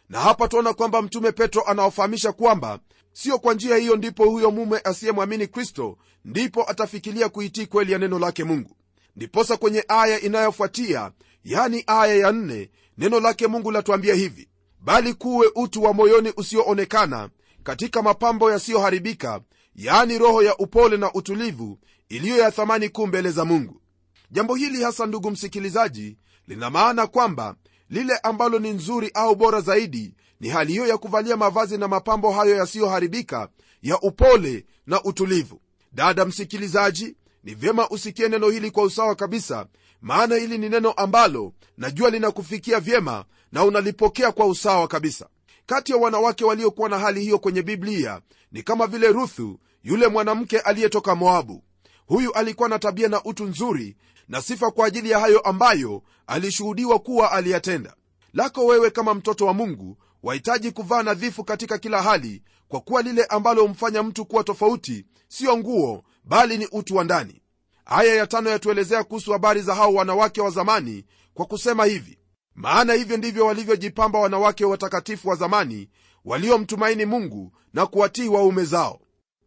Na 0.10 0.20
hapa 0.20 0.48
tuona 0.48 0.74
kwamba 0.74 1.02
mtume 1.02 1.32
petro 1.32 1.62
anawafahamisha 1.64 2.32
kwamba 2.32 2.80
sio 3.14 3.40
kwa 3.40 3.54
njia 3.54 3.76
hiyo 3.78 3.96
ndipo 3.96 4.26
huyo 4.30 4.52
mume 4.52 4.80
asiyemwamini 4.84 5.48
kristo 5.48 5.98
ndipo 6.26 6.70
atafikiria 6.70 7.30
kuitii 7.30 7.66
kweli 7.66 7.92
ya 7.92 7.98
neno 7.98 8.20
lake 8.20 8.44
mungu. 8.44 8.76
Ndiposa 9.16 9.58
kwenye 9.58 9.84
aya 9.88 10.22
inayofuatia 10.22 11.12
yani 11.44 11.84
aya 11.88 12.16
ya 12.16 12.32
nne 12.32 12.70
neno 12.98 13.20
lake 13.20 13.48
mungu 13.48 13.72
latuambia 13.72 14.14
hivi 14.16 14.50
bali 14.82 15.14
kuwe 15.14 15.52
utu 15.56 15.84
wa 15.84 15.94
moyoni 15.94 16.34
usioonekana 16.38 17.30
katika 17.64 18.02
mapambo 18.02 18.52
yasiyoharibika 18.52 19.42
yaani 19.76 20.18
roho 20.18 20.44
ya 20.44 20.58
upole 20.58 20.98
na 20.98 21.14
utulivu 21.14 21.80
iliyo 22.10 22.38
ya 22.38 22.52
thamani 22.52 22.90
kuu 22.90 23.08
mbele 23.08 23.32
za 23.32 23.46
mungu. 23.46 23.82
Jambo 24.32 24.56
hili 24.56 24.84
hasa 24.84 25.06
ndugu 25.06 25.32
msikilizaji 25.32 26.18
lina 26.48 26.70
maana 26.70 27.08
kwamba 27.08 27.56
lile 27.90 28.18
ambalo 28.18 28.60
ni 28.60 28.70
nzuri 28.70 29.12
au 29.14 29.36
bora 29.36 29.62
zaidi 29.62 30.14
ni 30.40 30.50
hali 30.50 30.72
hiyo 30.74 30.88
ya 30.88 30.98
kuvalia 30.98 31.38
mavazi 31.38 31.78
na 31.78 31.88
mapambo 31.88 32.32
hayo 32.32 32.56
yasiyoharibika 32.56 33.50
ya 33.82 34.00
upole 34.02 34.66
na 34.88 35.04
utulivu. 35.04 35.62
Dada 35.92 36.26
msikilizaji 36.26 37.16
ni 37.44 37.56
vyema 37.56 37.90
usikie 37.90 38.30
neno 38.30 38.50
hili 38.50 38.72
kwa 38.72 38.84
usawa 38.84 39.16
kabisa 39.16 39.66
maana 40.02 40.36
hili 40.36 40.58
ni 40.58 40.70
neno 40.70 40.92
ambalo 40.92 41.54
najua 41.78 42.10
linakufikia 42.10 42.80
vyema 42.80 43.26
na 43.52 43.66
unalipokea 43.66 44.32
kwa 44.32 44.46
usawa 44.46 44.88
kabisa. 44.88 45.28
Kati 45.66 45.92
ya 45.92 45.98
wanawake 45.98 46.46
waliokuwa 46.46 46.90
na 46.90 47.00
hali 47.00 47.22
hiyo 47.22 47.40
kwenye 47.40 47.62
biblia 47.62 48.22
ni 48.52 48.64
kama 48.64 48.88
vile 48.88 49.08
ruthu 49.08 49.60
yule 49.84 50.08
mwanamke 50.08 50.60
aliyetoka 50.60 51.16
moabu. 51.16 51.64
Huyu 52.06 52.34
alikuwa 52.34 52.70
na 52.70 52.80
tabia 52.80 53.08
na 53.08 53.24
utu 53.24 53.46
nzuri 53.46 53.98
na 54.28 54.42
sifa 54.42 54.72
kwa 54.72 54.86
ajili 54.88 55.10
ya 55.10 55.20
hayo 55.20 55.40
ambayo 55.40 56.04
alishuhudiwa 56.28 57.00
kuwa 57.00 57.32
aliyatenda. 57.32 57.96
Lako 58.34 58.66
wewe 58.66 58.90
kama 58.90 59.14
mtoto 59.14 59.46
wa 59.46 59.54
mungu 59.54 59.98
wahitaji 60.24 60.72
kuvaa 60.72 61.04
nadhifu 61.04 61.44
katika 61.44 61.78
kila 61.78 62.02
hali 62.02 62.44
kwa 62.68 62.82
kuwa 62.82 63.02
lile 63.02 63.24
ambalo 63.26 63.62
humfanya 63.62 64.04
mtu 64.04 64.26
kuwa 64.26 64.44
tofauti 64.44 65.06
siyo 65.28 65.58
nguo 65.58 66.04
bali 66.24 66.58
ni 66.58 66.68
utu 66.72 66.96
wa 66.96 67.04
ndani. 67.04 67.42
Aya 67.86 68.16
ya 68.16 68.28
tano 68.28 68.50
yatuelezea 68.50 69.04
kuhusu 69.04 69.32
habari 69.32 69.62
za 69.62 69.76
hao 69.76 69.94
wanawake 69.94 70.42
wa 70.42 70.50
zamani 70.50 71.06
kwa 71.34 71.46
kusema 71.46 71.86
hivi 71.86 72.18
maana 72.56 72.94
hivyo 72.94 73.18
ndivyo 73.18 73.46
walivyojipamba 73.46 74.20
wanawake 74.20 74.66
watakatifu 74.66 75.30
wa 75.30 75.36
zamani 75.36 75.90
waliomtumaini 76.26 77.06
mungu 77.06 77.52
na 77.74 77.86
kuwatii 77.86 78.28
waume 78.28 78.64
zao. 78.66 79.00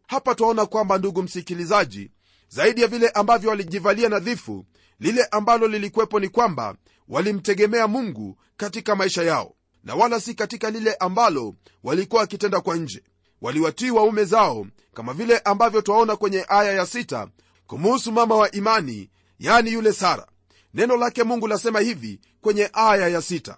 Hapa 0.07 0.35
twaona 0.35 0.65
kwamba 0.65 0.97
ndugu 0.97 1.23
msikilizaji 1.23 2.11
zaidi 2.47 2.81
ya 2.81 2.87
vile 2.87 3.09
ambavyo 3.09 3.49
walijivalia 3.49 4.09
nadhifu 4.09 4.65
lile 4.99 5.25
ambalo 5.31 5.67
lilikuwepo 5.67 6.19
ni 6.19 6.29
kwamba 6.29 6.75
walimtegemea 7.07 7.87
mungu 7.87 8.37
katika 8.57 8.95
maisha 8.95 9.23
yao 9.23 9.55
na 9.83 9.95
wala 9.95 10.19
si 10.19 10.33
katika 10.33 10.69
lile 10.69 10.93
ambalo 10.93 11.55
walikuwa 11.83 12.21
wakitenda 12.21 12.61
kwa 12.61 12.75
nje. 12.77 13.03
Waliwatii 13.41 13.89
waume 13.91 14.23
zao 14.25 14.67
kama 14.93 15.13
vile 15.13 15.37
ambavyo 15.39 15.81
twaona 15.81 16.15
kwenye 16.15 16.45
aya 16.47 16.71
ya 16.73 16.85
sita 16.85 17.27
kumuhusu 17.67 18.11
mama 18.11 18.35
wa 18.35 18.51
imani 18.51 19.09
yani 19.39 19.73
yule 19.73 19.93
sara. 19.93 20.27
Neno 20.73 20.97
lake 20.97 21.23
mungu 21.23 21.47
lasema 21.47 21.79
hivi 21.79 22.19
kwenye 22.41 22.69
aya 22.73 23.07
ya 23.07 23.21
sita. 23.21 23.57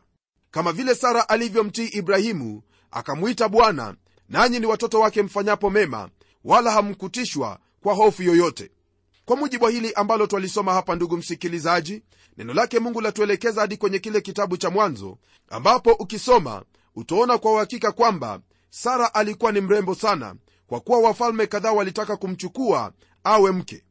Kama 0.51 0.72
vile 0.72 0.96
sara 0.96 1.29
alivyomtii 1.29 1.88
ibrahimu 1.88 2.62
akamwita 2.91 3.50
bwana 3.50 3.96
nanyi 4.29 4.59
ni 4.59 4.66
watoto 4.66 5.00
wake 5.00 5.22
mfanyapo 5.24 5.70
mema 5.70 6.09
wala 6.44 6.72
hamkutishwa 6.72 7.59
kwa 7.81 7.94
hofu 7.94 8.24
yoyote 8.24 8.72
kwa 9.25 9.35
mujibu 9.35 9.66
wa 9.66 9.72
hili 9.72 9.94
ambalo 9.94 10.27
twalisoma 10.27 10.74
hapa 10.74 10.96
ndugu 10.96 11.18
msikilizaji 11.18 12.03
neno 12.38 12.53
lake 12.53 12.79
mungu 12.79 13.01
latuelekeza 13.01 13.61
hadi 13.61 13.77
kwenye 13.77 14.00
kile 14.00 14.22
kitabu 14.22 14.57
cha 14.57 14.70
mwanzo 14.70 15.18
ambapo 15.50 15.92
ukisoma 15.92 16.64
utaona 16.96 17.38
kwa 17.38 17.51
uhakika 17.51 17.92
kwamba 17.92 18.40
sara 18.70 19.14
alikuwa 19.14 19.51
ni 19.51 19.61
mrembo 19.61 19.96
sana 19.96 20.35
kwa 20.68 20.79
kuwa 20.79 21.00
wafalme 21.00 21.48
kadhaa 21.48 21.72
walitaka 21.72 22.18
kumchukua 22.18 22.94
awe 23.24 23.51
mke. 23.51 23.83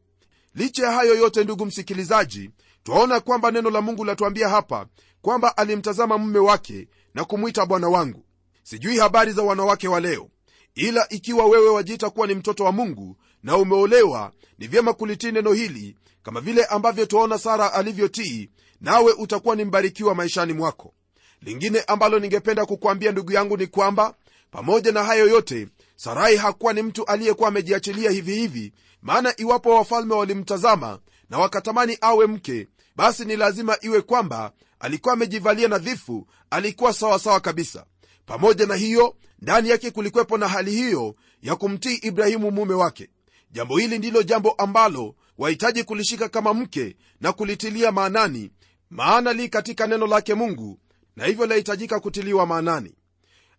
Licha 0.54 0.86
ya 0.86 0.92
hayo 0.92 1.14
yote 1.14 1.44
ndugu 1.44 1.66
msikilizaji 1.66 2.50
twaona 2.82 3.20
kwamba 3.20 3.50
neno 3.50 3.70
la 3.70 3.80
mungu 3.80 4.04
latuambia 4.04 4.48
hapa 4.48 4.86
kwamba 5.22 5.56
alimtazama 5.56 6.18
mume 6.18 6.38
wake 6.38 6.88
na 7.14 7.24
kumwita 7.24 7.66
bwana 7.66 7.88
wangu. 7.88 8.24
Sijui 8.62 8.98
habari 8.98 9.32
za 9.32 9.42
wanawake 9.42 9.88
wa 9.88 10.00
leo 10.00 10.28
ila 10.74 11.08
ikiwa 11.08 11.46
wewe 11.46 11.68
wajiita 11.68 12.10
kuwa 12.10 12.26
ni 12.26 12.34
mtoto 12.34 12.64
wa 12.64 12.72
mungu 12.72 13.16
na 13.44 13.56
umeolewa 13.56 14.32
ni 14.58 14.66
vyema 14.66 14.92
kulitii 14.92 15.32
neno 15.32 15.52
hili 15.52 15.96
kama 16.22 16.40
vile 16.40 16.64
ambavyo 16.64 17.06
twaona 17.06 17.38
sara 17.38 17.72
alivyotii 17.72 18.50
nawe 18.80 19.12
utakuwa 19.12 19.56
ni 19.56 19.64
mbarikiwa 19.64 20.14
maishani 20.14 20.52
mwako. 20.52 20.94
Lingine 21.42 21.80
ambalo 21.80 22.18
ningependa 22.18 22.66
kukwambia 22.66 23.12
ndugu 23.12 23.32
yangu 23.32 23.56
ni 23.56 23.66
kwamba 23.66 24.14
pamoja 24.50 24.92
na 24.92 25.04
hayo 25.04 25.26
yote 25.28 25.68
sarai 25.96 26.36
hakuwa 26.36 26.72
ni 26.72 26.82
mtu 26.82 27.04
aliyekuwa 27.04 27.48
amejiachilia 27.48 28.10
hivi 28.10 28.34
hivi 28.34 28.72
maana 29.02 29.34
iwapo 29.36 29.70
wafalme 29.76 30.14
walimtazama 30.14 30.98
na 31.30 31.38
wakatamani 31.38 31.98
awe 32.00 32.26
mke 32.26 32.68
basi 32.96 33.24
ni 33.24 33.36
lazima 33.36 33.76
iwe 33.80 34.00
kwamba 34.00 34.52
alikuwa 34.80 35.14
amejivalia 35.14 35.68
nadhifu 35.68 36.26
alikuwa 36.50 36.92
sawasawa 36.92 37.18
sawa 37.18 37.40
kabisa. 37.40 37.84
Pamoja 38.26 38.66
na 38.66 38.74
hiyo 38.74 39.16
ndani 39.42 39.68
yake 39.68 39.90
kulikwepo 39.90 40.38
na 40.38 40.48
hali 40.48 40.70
hiyo 40.70 41.14
ya 41.42 41.56
kumtii 41.56 41.94
ibrahimu 41.94 42.50
mume 42.50 42.74
wake 42.74 43.08
jambo 43.54 43.78
hili 43.78 43.98
ndilo 43.98 44.22
jambo 44.22 44.50
ambalo 44.50 45.14
wahitaji 45.38 45.84
kulishika 45.84 46.28
kama 46.28 46.54
mke 46.54 46.96
na 47.20 47.32
kulitilia 47.32 47.92
maanani 47.92 48.50
maana 48.90 49.32
li 49.32 49.48
katika 49.48 49.86
neno 49.86 50.06
lake 50.06 50.34
mungu 50.34 50.80
na 51.16 51.24
hivyo 51.26 51.46
lahitajika 51.46 52.00
kutiliwa 52.00 52.46
maanani. 52.46 52.94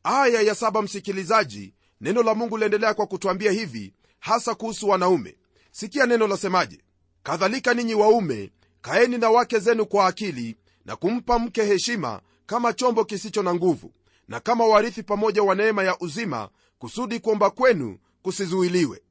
Aya 0.04 0.42
ya 0.42 0.56
saba 0.56 0.82
msikilizaji 0.82 1.74
neno 2.02 2.24
la 2.24 2.36
mungu 2.36 2.58
liendelea 2.58 2.94
kwa 2.94 3.08
kutwambia 3.08 3.52
hivi 3.52 3.94
hasa 4.20 4.56
kuhusu 4.56 4.90
wanaume. 4.90 5.38
Sikia 5.72 6.06
neno 6.06 6.28
lasemaje. 6.28 6.82
Kadhalika 7.24 7.74
ninyi 7.74 7.94
waume 7.94 8.52
kaeni 8.82 9.18
na 9.18 9.30
wake 9.30 9.60
zenu 9.60 9.86
kwa 9.86 10.08
akili 10.08 10.56
na 10.86 10.96
kumpa 10.96 11.40
mke 11.40 11.64
heshima 11.64 12.22
kama 12.46 12.74
chombo 12.74 13.06
kisicho 13.06 13.44
na 13.44 13.54
nguvu 13.54 13.94
na 14.28 14.40
kama 14.40 14.66
warithi 14.66 15.04
pamoja 15.04 15.44
wa 15.44 15.56
neema 15.56 15.84
ya 15.84 16.00
uzima 16.00 16.50
kusudi 16.80 17.20
kuomba 17.20 17.50
kwenu 17.50 17.98
kusizuiliwe 18.22 19.02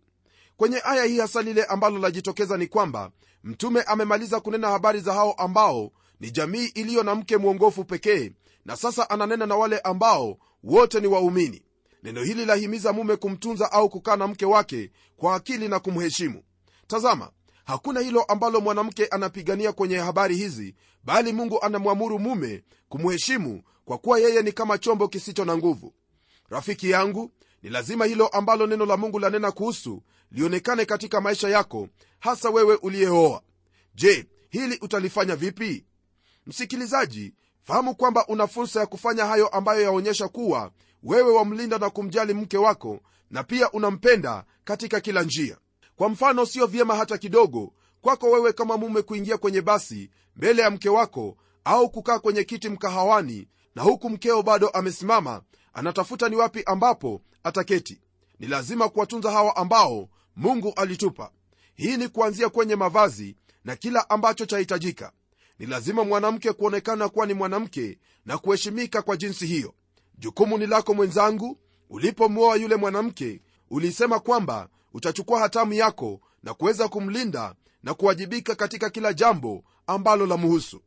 kwenye 0.56 0.80
aya 0.84 1.04
hii 1.04 1.18
hasa 1.18 1.42
lile 1.42 1.64
ambalo 1.64 1.98
lajitokeza 1.98 2.56
ni 2.56 2.66
kwamba 2.66 3.10
mtume 3.44 3.82
amemaliza 3.82 4.40
kunena 4.40 4.68
habari 4.68 5.00
za 5.00 5.12
hao 5.12 5.32
ambao 5.32 5.92
ni 6.20 6.30
jamii 6.30 6.64
iliyo 6.66 7.02
na 7.02 7.14
mke 7.14 7.36
mwongofu 7.36 7.84
pekee 7.84 8.32
na 8.64 8.76
sasa 8.76 9.10
ananena 9.10 9.46
na 9.46 9.56
wale 9.56 9.78
ambao 9.78 10.38
wote 10.62 11.00
ni 11.00 11.06
waumini. 11.06 11.62
Neno 12.02 12.22
hili 12.22 12.44
lahimiza 12.46 12.92
mume 12.92 13.16
kumtunza 13.16 13.72
au 13.72 13.88
kukaa 13.88 14.16
na 14.16 14.26
mke 14.26 14.46
wake 14.46 14.90
kwa 15.16 15.34
akili 15.34 15.68
na 15.68 15.78
kumheshimu. 15.80 16.42
Tazama 16.86 17.30
hakuna 17.64 18.00
hilo 18.00 18.22
ambalo 18.22 18.60
mwanamke 18.60 19.06
anapigania 19.06 19.72
kwenye 19.72 19.96
habari 19.96 20.36
hizi 20.36 20.74
bali 21.04 21.32
mungu 21.32 21.62
anamwamuru 21.62 22.18
mume 22.18 22.64
kumheshimu 22.88 23.62
kwa 23.84 23.98
kuwa 23.98 24.18
yeye 24.18 24.42
ni 24.42 24.52
kama 24.52 24.78
chombo 24.78 25.08
kisicho 25.08 25.44
na 25.44 25.56
nguvu. 25.56 25.94
Rafiki 26.48 26.90
yangu 26.90 27.30
ni 27.62 27.70
lazima 27.70 28.04
hilo 28.04 28.26
ambalo 28.28 28.66
neno 28.66 28.86
la 28.86 28.96
mungu 28.96 29.18
lanena 29.18 29.52
kuhusu 29.52 30.02
lionekane 30.34 30.84
katika 30.84 31.20
maisha 31.20 31.48
yako 31.48 31.88
hasa 32.20 32.50
wewe 32.50 32.74
uliyeoa. 32.82 33.42
Je 33.94 34.26
hili 34.50 34.78
utalifanya 34.82 35.36
vipi? 35.36 35.84
Msikilizaji 36.46 37.34
fahamu 37.62 37.94
kwamba 37.94 38.26
una 38.26 38.46
fursa 38.46 38.80
ya 38.80 38.86
kufanya 38.86 39.26
hayo 39.26 39.48
ambayo 39.48 39.80
yaonyesha 39.80 40.28
kuwa 40.28 40.70
wewe 41.02 41.32
wamlinda 41.32 41.78
na 41.78 41.90
kumjali 41.90 42.34
mke 42.34 42.58
wako 42.58 43.00
na 43.30 43.44
pia 43.44 43.70
unampenda 43.70 44.44
katika 44.64 45.00
kila 45.00 45.22
njia. 45.22 45.56
Kwa 45.96 46.08
mfano 46.08 46.46
sio 46.46 46.66
vyema 46.66 46.96
hata 46.96 47.18
kidogo 47.18 47.72
kwako 48.00 48.30
wewe 48.30 48.52
kama 48.52 48.76
mume 48.76 49.02
kuingia 49.02 49.38
kwenye 49.38 49.60
basi 49.62 50.10
mbele 50.36 50.62
ya 50.62 50.70
mke 50.70 50.88
wako 50.88 51.36
au 51.64 51.90
kukaa 51.90 52.18
kwenye 52.18 52.44
kiti 52.44 52.68
mkahawani 52.68 53.48
na 53.74 53.82
huku 53.82 54.10
mkeo 54.10 54.42
bado 54.42 54.68
amesimama 54.68 55.42
anatafuta 55.72 56.28
ni 56.28 56.36
wapi 56.36 56.62
ambapo 56.66 57.22
ataketi. 57.44 58.00
Ni 58.40 58.46
lazima 58.46 58.88
kuwatunza 58.88 59.30
hawa 59.30 59.56
ambao 59.56 60.08
mungu 60.36 60.72
alitupa. 60.76 61.30
Hii 61.74 61.96
ni 61.96 62.08
kuanzia 62.08 62.48
kwenye 62.48 62.76
mavazi 62.76 63.36
na 63.64 63.76
kila 63.76 64.10
ambacho 64.10 64.46
chahitajika. 64.46 65.12
Ni 65.58 65.66
lazima 65.66 66.04
mwanamke 66.04 66.52
kuonekana 66.52 67.08
kuwa 67.08 67.26
ni 67.26 67.34
mwanamke 67.34 67.98
na 68.26 68.38
kuheshimika 68.38 69.02
kwa 69.02 69.16
jinsi 69.16 69.46
hiyo. 69.46 69.74
Jukumu 70.18 70.58
ni 70.58 70.66
lako 70.66 70.94
mwenzangu. 70.94 71.58
Ulipomwoa 71.90 72.56
yule 72.56 72.76
mwanamke 72.76 73.40
ulisema 73.70 74.20
kwamba 74.20 74.68
utachukua 74.94 75.40
hatamu 75.40 75.72
yako 75.72 76.20
na 76.42 76.54
kuweza 76.54 76.88
kumlinda 76.88 77.54
na 77.82 77.94
kuwajibika 77.94 78.54
katika 78.54 78.90
kila 78.90 79.12
jambo 79.12 79.64
ambalo 79.86 80.26
la 80.26 80.36
muhusu. 80.36 80.80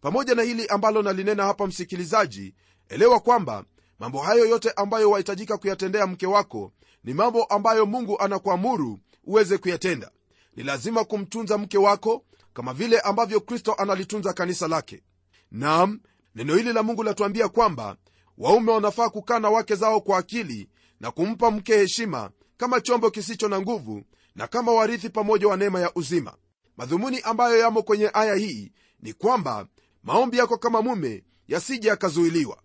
Pamoja 0.00 0.34
na 0.34 0.42
hili 0.42 0.66
ambalo 0.66 1.02
nalinena 1.02 1.44
hapa 1.44 1.66
msikilizaji 1.66 2.54
elewa 2.88 3.20
kwamba 3.20 3.64
mambo 3.98 4.18
hayo 4.22 4.46
yote 4.46 4.70
ambayo 4.70 5.10
wahitajika 5.10 5.58
kuyatendea 5.58 6.06
mke 6.06 6.26
wako 6.26 6.72
ni 7.04 7.14
mambo 7.14 7.44
ambayo 7.44 7.86
mungu 7.86 8.18
anakuamuru 8.20 8.98
uweze 9.24 9.58
kuyatenda. 9.58 10.10
Ni 10.56 10.62
lazima 10.62 11.04
kumtunza 11.04 11.58
mke 11.58 11.78
wako 11.78 12.24
kama 12.54 12.74
vile 12.74 13.00
ambavyo 13.00 13.40
kristo 13.40 13.74
analitunza 13.74 14.32
kanisa 14.32 14.68
lake. 14.68 15.02
Nam 15.50 16.00
neno 16.34 16.56
hili 16.56 16.72
la 16.72 16.82
mungu 16.82 17.02
latuambia 17.02 17.48
kwamba 17.48 17.96
waume 18.38 18.72
wanafaa 18.72 19.08
kukaa 19.08 19.38
na 19.38 19.50
wake 19.50 19.74
zao 19.74 20.00
kwa 20.00 20.18
akili 20.18 20.68
na 21.00 21.10
kumpa 21.10 21.50
mke 21.50 21.76
heshima 21.76 22.30
kama 22.56 22.80
chombo 22.80 23.10
kisicho 23.10 23.48
na 23.48 23.60
nguvu 23.60 24.02
na 24.34 24.46
kama 24.46 24.72
warithi 24.72 25.08
pamoja 25.10 25.48
wa 25.48 25.56
neema 25.56 25.80
ya 25.80 25.94
uzima. 25.94 26.34
Madhumuni 26.76 27.20
ambayo 27.20 27.58
yamo 27.58 27.82
kwenye 27.82 28.10
aya 28.14 28.34
hii 28.34 28.72
ni 29.00 29.12
kwamba 29.12 29.66
maombi 30.02 30.38
yako 30.38 30.58
kama 30.58 30.82
mume 30.82 31.24
yasije 31.48 31.88
yakazuiliwa. 31.88 32.58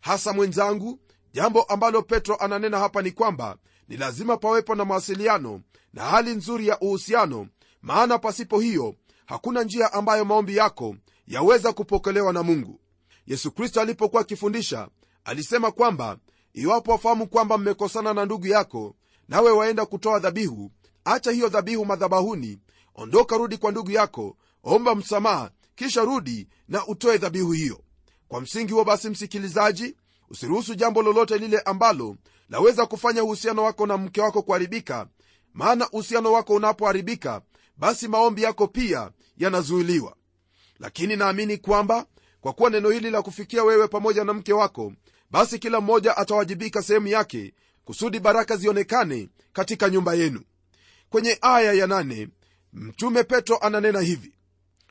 Hasa 0.00 0.32
mwenzangu 0.32 1.00
jambo 1.32 1.62
ambalo 1.62 2.02
petro 2.02 2.36
ananena 2.36 2.78
hapa 2.78 3.02
ni 3.02 3.10
kwamba 3.10 3.56
ni 3.88 3.96
lazima 3.96 4.36
pawepo 4.36 4.74
na 4.74 4.84
mawasiliano 4.84 5.60
na 5.92 6.04
hali 6.04 6.30
nzuri 6.34 6.68
ya 6.68 6.80
uhusiano 6.80 7.48
maana 7.82 8.18
pasipo 8.18 8.60
hiyo 8.60 8.94
hakuna 9.26 9.62
njia 9.62 9.92
ambayo 9.92 10.24
maombi 10.24 10.56
yako 10.56 10.96
yaweza 11.26 11.72
kupokelewa 11.72 12.32
na 12.32 12.42
mungu. 12.42 12.80
Yesu 13.26 13.50
kristo 13.52 13.80
alipokuwa 13.80 14.22
akifundisha 14.22 14.88
alisema 15.24 15.70
kwamba 15.72 16.18
iwapo 16.52 16.90
wafahamu 16.92 17.26
kwamba 17.26 17.58
mmekosana 17.58 18.14
na 18.14 18.24
ndugu 18.24 18.46
yako 18.46 18.94
nawe 19.28 19.50
waenda 19.50 19.86
kutoa 19.86 20.18
dhabihu 20.18 20.70
acha 21.04 21.30
hiyo 21.30 21.48
dhabihu 21.48 21.84
madhabahuni 21.84 22.58
ondoka 22.94 23.36
rudi 23.36 23.56
kwa 23.56 23.70
ndugu 23.70 23.90
yako 23.90 24.36
omba 24.64 24.94
msamaha 24.94 25.50
kisha 25.74 26.00
rudi 26.02 26.48
na 26.68 26.86
utoe 26.86 27.18
dhabihu 27.18 27.52
hiyo. 27.52 27.80
Kwa 28.28 28.40
msingi 28.40 28.72
huo 28.72 28.84
basi 28.84 29.10
msikilizaji 29.10 29.96
usiruhusu 30.30 30.74
jambo 30.74 31.02
lolote 31.02 31.38
lile 31.38 31.58
ambalo 31.60 32.16
laweza 32.48 32.86
kufanya 32.86 33.24
uhusiano 33.24 33.62
wako 33.64 33.86
na 33.86 33.96
mke 33.96 34.20
wako 34.20 34.42
kuharibika. 34.42 35.06
Maana 35.54 35.90
uhusiano 35.90 36.32
wako 36.32 36.54
unapoharibika 36.54 37.42
basi 37.76 38.08
maombi 38.08 38.42
yako 38.42 38.66
pia 38.68 39.10
yanazuiliwa. 39.36 40.16
Lakini 40.78 41.16
naamini 41.16 41.56
kwamba 41.56 42.06
kwa 42.40 42.52
kuwa 42.52 42.70
neno 42.70 42.90
hili 42.90 43.10
la 43.10 43.22
kufikia 43.22 43.64
wewe 43.64 43.88
pamoja 43.88 44.24
na 44.24 44.32
mke 44.32 44.52
wako 44.52 44.92
basi 45.30 45.58
kila 45.58 45.80
mmoja 45.80 46.16
atawajibika 46.16 46.82
sehemu 46.82 47.06
yake 47.06 47.54
kusudi 47.84 48.20
baraka 48.20 48.56
zionekane 48.56 49.28
katika 49.52 49.88
nyumba 49.90 50.14
yenu. 50.14 50.42
Kwenye 51.10 51.38
aya 51.40 51.72
ya 51.72 51.86
nane, 51.86 52.28
mtume 52.72 53.24
petro 53.24 53.56
ananena 53.58 54.00
hivi 54.00 54.32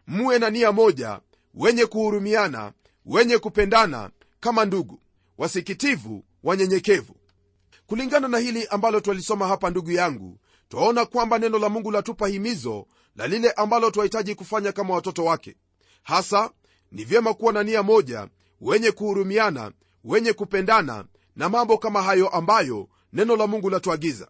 muwe 0.07 0.39
na 0.39 0.49
nia 0.49 0.71
moja 0.71 1.19
wenye 1.53 1.85
kuhurumiana 1.85 2.71
wenye 3.05 3.37
kupendana 3.37 4.09
kama 4.39 4.65
ndugu 4.65 5.01
wasikitivu 5.37 6.23
wanyenyekevu 6.43 7.16
kulingana 7.87 8.27
na 8.27 8.37
hili 8.37 8.67
ambalo 8.67 8.99
twalisoma 8.99 9.47
hapa 9.47 9.69
ndugu 9.69 9.91
yangu 9.91 10.39
twaona 10.69 11.05
kwamba 11.05 11.39
neno 11.39 11.59
la 11.59 11.69
mungu 11.69 11.91
latupa 11.91 12.27
himizo 12.27 12.87
la 13.15 13.27
lile 13.27 13.51
ambalo 13.51 13.91
twahitaji 13.91 14.35
kufanya 14.35 14.71
kama 14.71 14.93
watoto 14.93 15.25
wake. 15.25 15.55
Hasa 16.03 16.51
ni 16.91 17.03
vyema 17.03 17.33
kuwa 17.33 17.53
na 17.53 17.63
nia 17.63 17.83
moja 17.83 18.27
wenye 18.61 18.91
kuhurumiana 18.91 19.71
wenye 20.03 20.33
kupendana 20.33 21.05
na 21.35 21.49
mambo 21.49 21.77
kama 21.77 22.01
hayo 22.01 22.29
ambayo 22.29 22.87
neno 23.13 23.35
la 23.35 23.47
mungu 23.47 23.69
latuagiza. 23.69 24.27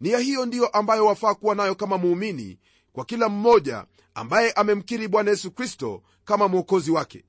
Nia 0.00 0.18
hiyo 0.18 0.46
ndiyo 0.46 0.66
ambayo 0.66 1.06
wafaa 1.06 1.34
kuwa 1.34 1.54
nayo 1.54 1.74
kama 1.74 1.98
muumini 1.98 2.58
kwa 2.92 3.04
kila 3.04 3.28
mmoja 3.28 3.84
ambaye 4.14 4.52
amemkiri 4.52 5.08
bwana 5.08 5.30
yesu 5.30 5.50
kristo 5.50 6.02
kama 6.24 6.48
mwokozi 6.48 6.90
wake. 6.90 7.24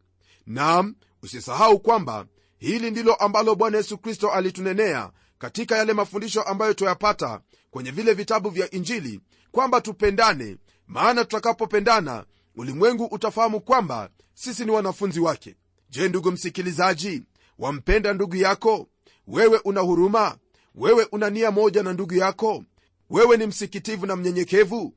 Nam 0.48 0.96
usisahau 1.24 1.80
kwamba 1.80 2.26
hili 2.58 2.92
ndilo 2.92 3.14
ambalo 3.16 3.56
bwana 3.56 3.78
yesu 3.78 3.98
kristo 3.98 4.32
alitunenea 4.32 5.12
katika 5.40 5.78
yale 5.78 5.94
mafundisho 5.94 6.42
ambayo 6.42 6.74
twayapata 6.74 7.42
kwenye 7.72 7.92
vile 7.92 8.14
vitabu 8.14 8.50
vya 8.50 8.72
injili 8.72 9.22
kwamba 9.52 9.82
tupendane 9.82 10.58
maana 10.88 11.24
tutakapopendana 11.26 12.26
ulimwengu 12.56 13.06
utafahamu 13.06 13.62
kwamba 13.62 14.10
sisi 14.34 14.66
ni 14.66 14.72
wanafunzi 14.72 15.20
wake. 15.20 15.56
Je 15.90 16.10
ndugu 16.10 16.32
msikilizaji 16.32 17.24
wampenda 17.60 18.14
ndugu 18.14 18.36
yako? 18.36 18.88
Wewe 19.28 19.58
una 19.64 19.82
huruma? 19.82 20.38
Wewe 20.76 21.08
una 21.12 21.30
nia 21.30 21.52
moja 21.52 21.84
na 21.84 21.94
ndugu 21.94 22.14
yako? 22.14 22.64
Wewe 23.10 23.38
ni 23.38 23.48
msikitivu 23.48 24.06
na 24.06 24.16
mnyenyekevu? 24.16 24.94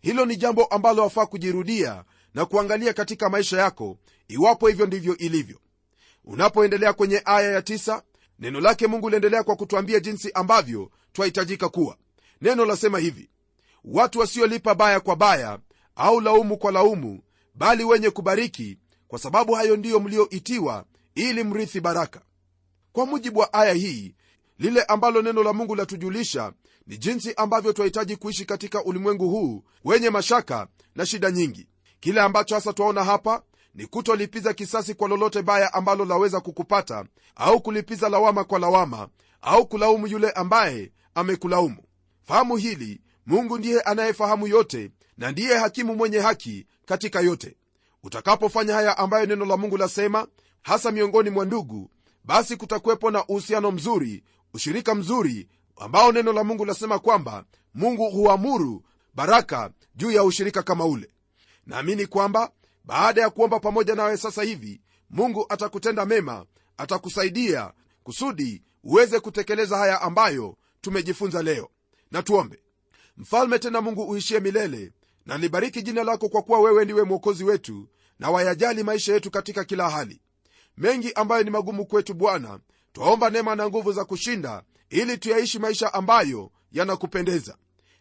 Hilo 0.00 0.24
ni 0.24 0.36
jambo 0.36 0.64
ambalo 0.64 1.02
wafaa 1.02 1.26
kujirudia 1.26 2.04
na 2.34 2.44
kuangalia 2.46 2.92
katika 2.92 3.28
maisha 3.30 3.58
yako 3.58 3.98
iwapo 4.28 4.68
hivyo 4.68 4.86
ndivyo 4.86 5.16
ilivyo. 5.16 5.58
Unapoendelea 6.24 6.92
kwenye 6.92 7.22
aya 7.24 7.52
ya 7.52 7.62
neno 8.38 8.60
lake 8.60 8.86
mungu 8.86 9.10
liendelea 9.10 9.42
kwa 9.42 9.56
kutwambia 9.56 10.00
jinsi 10.00 10.32
ambavyo 10.32 10.90
twahitajika 11.12 11.68
kuwa. 11.68 11.96
Neno 12.40 12.64
lasema 12.64 12.98
hivi 12.98 13.30
watu 13.84 14.18
wasiolipa 14.18 14.74
baya 14.74 15.00
kwa 15.00 15.16
baya 15.16 15.58
au 15.96 16.20
laumu 16.20 16.58
kwa 16.58 16.72
laumu 16.72 17.20
bali 17.54 17.84
wenye 17.84 18.10
kubariki 18.10 18.78
kwa 19.08 19.18
sababu 19.18 19.52
hayo 19.52 19.76
ndiyo 19.76 20.00
mlioitiwa 20.00 20.84
ili 21.14 21.44
mrithi 21.44 21.80
baraka. 21.80 22.20
Kwa 22.92 23.06
mujibu 23.06 23.40
wa 23.40 23.52
aya 23.52 23.72
hii 23.72 24.14
lile 24.58 24.82
ambalo 24.82 25.22
neno 25.22 25.42
la 25.42 25.52
mungu 25.52 25.74
latujulisha 25.74 26.52
ni 26.86 26.96
jinsi 26.98 27.34
ambavyo 27.34 27.72
twahitaji 27.72 28.16
kuishi 28.16 28.44
katika 28.44 28.84
ulimwengu 28.84 29.28
huu 29.28 29.64
wenye 29.84 30.10
mashaka 30.10 30.68
na 30.94 31.06
shida 31.06 31.30
nyingi. 31.30 31.68
Kile 32.00 32.20
ambacho 32.20 32.54
hasa 32.54 32.72
twaona 32.72 33.04
hapa 33.04 33.42
ni 33.74 33.86
kutolipiza 33.86 34.54
kisasi 34.54 34.94
kwa 34.94 35.08
lolote 35.08 35.42
baya 35.42 35.74
ambalo 35.74 36.04
laweza 36.04 36.40
kukupata 36.40 37.04
au 37.36 37.60
kulipiza 37.60 38.08
lawama 38.08 38.44
kwa 38.44 38.58
lawama 38.58 39.08
au 39.42 39.66
kulaumu 39.66 40.06
yule 40.06 40.30
ambaye 40.30 40.92
amekulaumu. 41.14 41.82
Fahamu 42.22 42.56
hili 42.56 43.00
mungu 43.26 43.58
ndiye 43.58 43.80
anayefahamu 43.80 44.46
yote 44.46 44.90
na 45.18 45.30
ndiye 45.32 45.56
hakimu 45.58 45.94
mwenye 45.94 46.18
haki 46.18 46.66
katika 46.86 47.20
yote. 47.20 47.56
Utakapofanya 48.02 48.74
haya 48.74 48.98
ambayo 48.98 49.26
neno 49.26 49.44
la 49.44 49.56
mungu 49.56 49.76
lasema 49.76 50.26
hasa 50.62 50.90
miongoni 50.90 51.30
mwa 51.30 51.44
ndugu 51.44 51.90
basi 52.24 52.56
kutakuwepo 52.56 53.10
na 53.10 53.26
uhusiano 53.26 53.70
mzuri 53.70 54.24
ushirika 54.54 54.94
mzuri 54.94 55.48
ambao 55.76 56.12
neno 56.12 56.32
la 56.32 56.44
mungu 56.44 56.64
lasema 56.64 56.98
kwamba 56.98 57.44
mungu 57.74 58.10
huamuru 58.10 58.84
baraka 59.14 59.70
juu 59.94 60.10
ya 60.10 60.24
ushirika 60.24 60.62
kama 60.62 60.84
ule. 60.86 61.08
Naamini 61.66 62.06
kwamba 62.06 62.50
baada 62.84 63.20
ya 63.20 63.30
kuomba 63.30 63.60
pamoja 63.60 63.94
nawe 63.94 64.16
sasa 64.16 64.42
hivi 64.42 64.80
mungu 65.10 65.46
atakutenda 65.48 66.06
mema 66.06 66.46
atakusaidia 66.76 67.72
kusudi 68.02 68.62
uweze 68.84 69.20
kutekeleza 69.20 69.76
haya 69.78 70.00
ambayo 70.02 70.56
tumejifunza 70.80 71.42
leo. 71.42 71.70
Na 72.10 72.22
tuombe. 72.22 72.62
Mfalme 73.16 73.58
tena 73.58 73.80
mungu 73.80 74.02
uishie 74.08 74.40
milele 74.40 74.92
na 75.26 75.38
libariki 75.38 75.82
jina 75.82 76.04
lako 76.04 76.28
kwa 76.28 76.42
kuwa 76.42 76.60
wewe 76.60 76.84
ndiwe 76.84 77.02
mwokozi 77.04 77.44
wetu 77.44 77.88
na 78.18 78.30
wayajali 78.30 78.82
maisha 78.82 79.12
yetu 79.12 79.30
katika 79.30 79.64
kila 79.64 79.90
hali. 79.90 80.20
Mengi 80.76 81.12
ambayo 81.12 81.42
ni 81.44 81.50
magumu 81.50 81.86
kwetu 81.86 82.14
bwana 82.14 82.60
twaomba 82.92 83.30
neema 83.30 83.56
na 83.56 83.68
nguvu 83.68 83.92
za 83.92 84.04
kushinda 84.04 84.62
ili 84.90 85.18
tuyaishi 85.18 85.58
maisha 85.58 85.94
ambayo 85.94 86.50
yanakupendeza. 86.72 87.56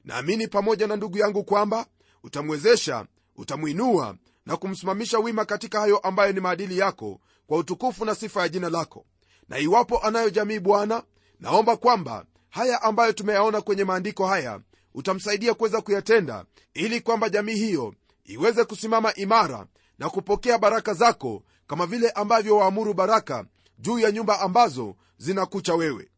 Naamini 0.05 0.47
pamoja 0.47 0.87
na 0.87 0.95
ndugu 0.95 1.17
yangu 1.17 1.43
kwamba 1.43 1.85
utamwezesha 2.23 3.05
utamwinua 3.35 4.15
na 4.45 4.57
kumsimamisha 4.57 5.19
wima 5.19 5.45
katika 5.45 5.79
hayo 5.79 5.97
ambayo 5.97 6.31
ni 6.31 6.39
maadili 6.39 6.77
yako 6.77 7.19
kwa 7.47 7.57
utukufu 7.57 8.05
na 8.05 8.15
sifa 8.15 8.41
ya 8.41 8.49
jina 8.49 8.69
lako. 8.69 9.05
Na 9.49 9.57
iwapo 9.57 9.99
anayo 9.99 10.29
jamii 10.29 10.59
bwana 10.59 11.03
naomba 11.39 11.77
kwamba 11.77 12.25
haya 12.49 12.81
ambayo 12.81 13.13
tumeyaona 13.13 13.61
kwenye 13.61 13.83
maandiko 13.83 14.27
haya 14.27 14.59
utamsaidia 14.93 15.53
kuweza 15.53 15.81
kuyatenda 15.81 16.45
ili 16.73 17.01
kwamba 17.01 17.29
jamii 17.29 17.55
hiyo 17.55 17.93
iweze 18.25 18.63
kusimama 18.63 19.13
imara 19.13 19.67
na 19.99 20.09
kupokea 20.09 20.57
baraka 20.57 20.93
zako 20.93 21.43
kama 21.67 21.85
vile 21.85 22.09
ambavyo 22.09 22.57
waamuru 22.57 22.93
baraka 22.93 23.45
juu 23.79 23.99
ya 23.99 24.11
nyumba 24.11 24.39
ambazo 24.39 24.95
zinakucha 25.17 25.75
wewe. 25.75 26.09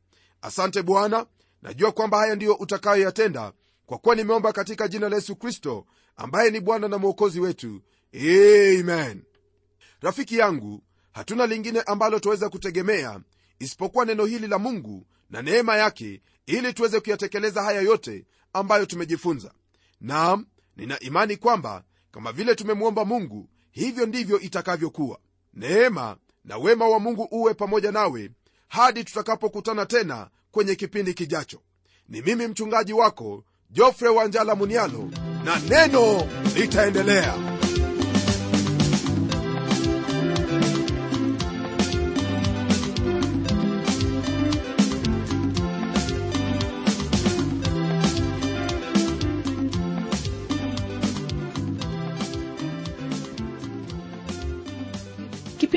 Asante 0.41 0.81
bwana. 0.81 1.25
Najua 1.61 1.91
kwamba 1.91 2.17
haya 2.17 2.35
ndiyo 2.35 2.53
utakayoyatenda 2.53 3.51
kwa 3.85 3.97
kuwa 3.97 4.15
nimeomba 4.15 4.53
katika 4.53 4.87
jina 4.87 5.09
la 5.09 5.15
yesu 5.15 5.35
kristo 5.35 5.85
ambaye 6.15 6.51
ni 6.51 6.59
bwana 6.59 6.87
na 6.87 6.97
mwokozi 6.97 7.39
wetu 7.39 7.81
amen. 8.15 9.23
Rafiki 10.01 10.37
yangu 10.37 10.83
hatuna 11.13 11.45
lingine 11.47 11.81
ambalo 11.81 12.19
tuweza 12.19 12.49
kutegemea 12.49 13.19
isipokuwa 13.59 14.05
neno 14.05 14.25
hili 14.25 14.47
la 14.47 14.59
mungu 14.59 15.05
na 15.29 15.41
neema 15.41 15.77
yake 15.77 16.21
ili 16.45 16.73
tuweze 16.73 16.99
kuyatekeleza 16.99 17.63
haya 17.63 17.81
yote 17.81 18.25
ambayo 18.53 18.85
tumejifunza. 18.85 19.51
Naam 20.01 20.45
nina 20.77 20.99
imani 20.99 21.37
kwamba 21.37 21.83
kama 22.11 22.31
vile 22.31 22.55
tumemwomba 22.55 23.05
mungu 23.05 23.49
hivyo 23.71 24.05
ndivyo 24.05 24.39
itakavyokuwa. 24.39 25.19
Neema 25.53 26.17
na 26.45 26.57
wema 26.57 26.87
wa 26.87 26.99
mungu 26.99 27.27
uwe 27.31 27.53
pamoja 27.53 27.91
nawe 27.91 28.31
hadi 28.67 29.03
tutakapokutana 29.03 29.85
tena 29.85 30.29
kwenye 30.51 30.75
kipindi 30.75 31.13
kijacho. 31.13 31.61
Ni 32.09 32.21
mimi 32.21 32.47
mchungaji 32.47 32.93
wako 32.93 33.43
jofre 33.69 34.09
wanjala 34.09 34.55
munialo 34.55 35.09
na 35.43 35.59
neno 35.59 36.27
litaendelea 36.55 37.54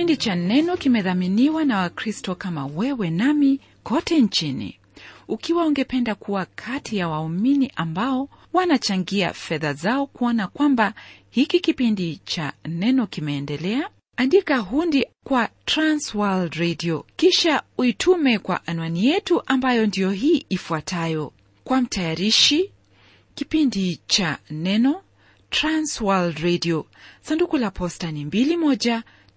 kipindi 0.08 0.24
cha 0.24 0.34
neno 0.34 0.76
kimedhaminiwa 0.76 1.64
na 1.64 1.78
wakristo 1.78 2.34
kama 2.34 2.66
wewe 2.66 3.10
nami 3.10 3.60
kote 3.82 4.20
nchini. 4.20 4.78
Ukiwa 5.28 5.66
ungependa 5.66 6.14
kuwa 6.14 6.46
kati 6.46 6.96
ya 6.96 7.08
waumini 7.08 7.72
ambao 7.76 8.28
wanachangia 8.52 9.32
fedha 9.32 9.72
zao 9.72 10.06
kuona 10.06 10.46
kwamba 10.46 10.94
hiki 11.30 11.60
kipindi 11.60 12.20
cha 12.24 12.52
neno 12.68 13.06
kimeendelea 13.06 13.90
andika 14.16 14.58
hundi 14.58 15.06
kwa 15.24 15.48
transworld 15.64 16.54
radio 16.54 17.06
kisha 17.16 17.62
uitume 17.78 18.38
kwa 18.38 18.66
anwani 18.66 19.06
yetu 19.06 19.42
ambayo 19.46 19.86
ndiyo 19.86 20.10
hii 20.10 20.46
ifuatayo. 20.48 21.32
Kwa 21.64 21.82
mtayarishi 21.82 22.70
kipindi 23.34 24.00
cha 24.06 24.38
neno 24.50 25.02
transworld 25.50 26.38
radio. 26.38 26.86
Sanduku 27.20 27.58
la 27.58 27.70
posta 27.70 28.12
ni 28.12 28.24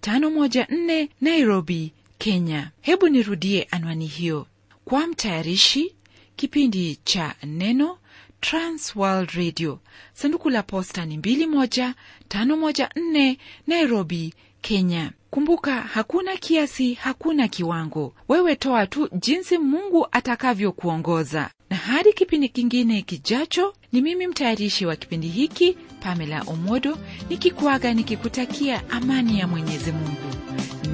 21514 0.02 1.08
nairobi 1.20 1.92
kenya. 2.18 2.70
Hebu 2.80 3.08
nirudie 3.08 3.66
anwani 3.70 4.06
hiyo. 4.06 4.46
Kwa 4.84 5.06
mtayarishi 5.06 5.94
kipindi 6.36 6.98
cha 7.04 7.34
neno 7.42 7.98
transworld 8.40 9.30
radio. 9.30 9.78
Sanduku 10.12 10.50
la 10.50 10.62
posta 10.62 11.04
ni 11.06 11.16
21514 11.16 13.36
nairobi 13.66 14.34
kenya. 14.60 15.12
Kumbuka 15.30 15.74
hakuna 15.80 16.36
kiasi 16.36 16.94
hakuna 16.94 17.48
kiwango. 17.48 18.14
Wewe 18.28 18.56
toa 18.56 18.86
tu 18.86 19.08
jinsi 19.12 19.58
mungu 19.58 20.06
atakavyokuongoza. 20.12 21.50
Na 21.70 21.76
hadi 21.76 22.12
kipindi 22.12 22.48
kingine 22.48 23.02
kijacho 23.02 23.74
ni 23.92 24.00
mimi 24.02 24.26
mtayarishi 24.26 24.86
wa 24.86 24.96
kipindi 24.96 25.28
hiki 25.28 25.76
pamela 26.04 26.42
omodo 26.46 26.98
nikikuaga 27.30 27.94
nikikutakia 27.94 28.90
amani 28.90 29.38
ya 29.40 29.48
mwenyezi 29.48 29.92
mungu. 29.92 30.16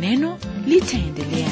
Neno 0.01 0.38
litaendelea 0.66 1.51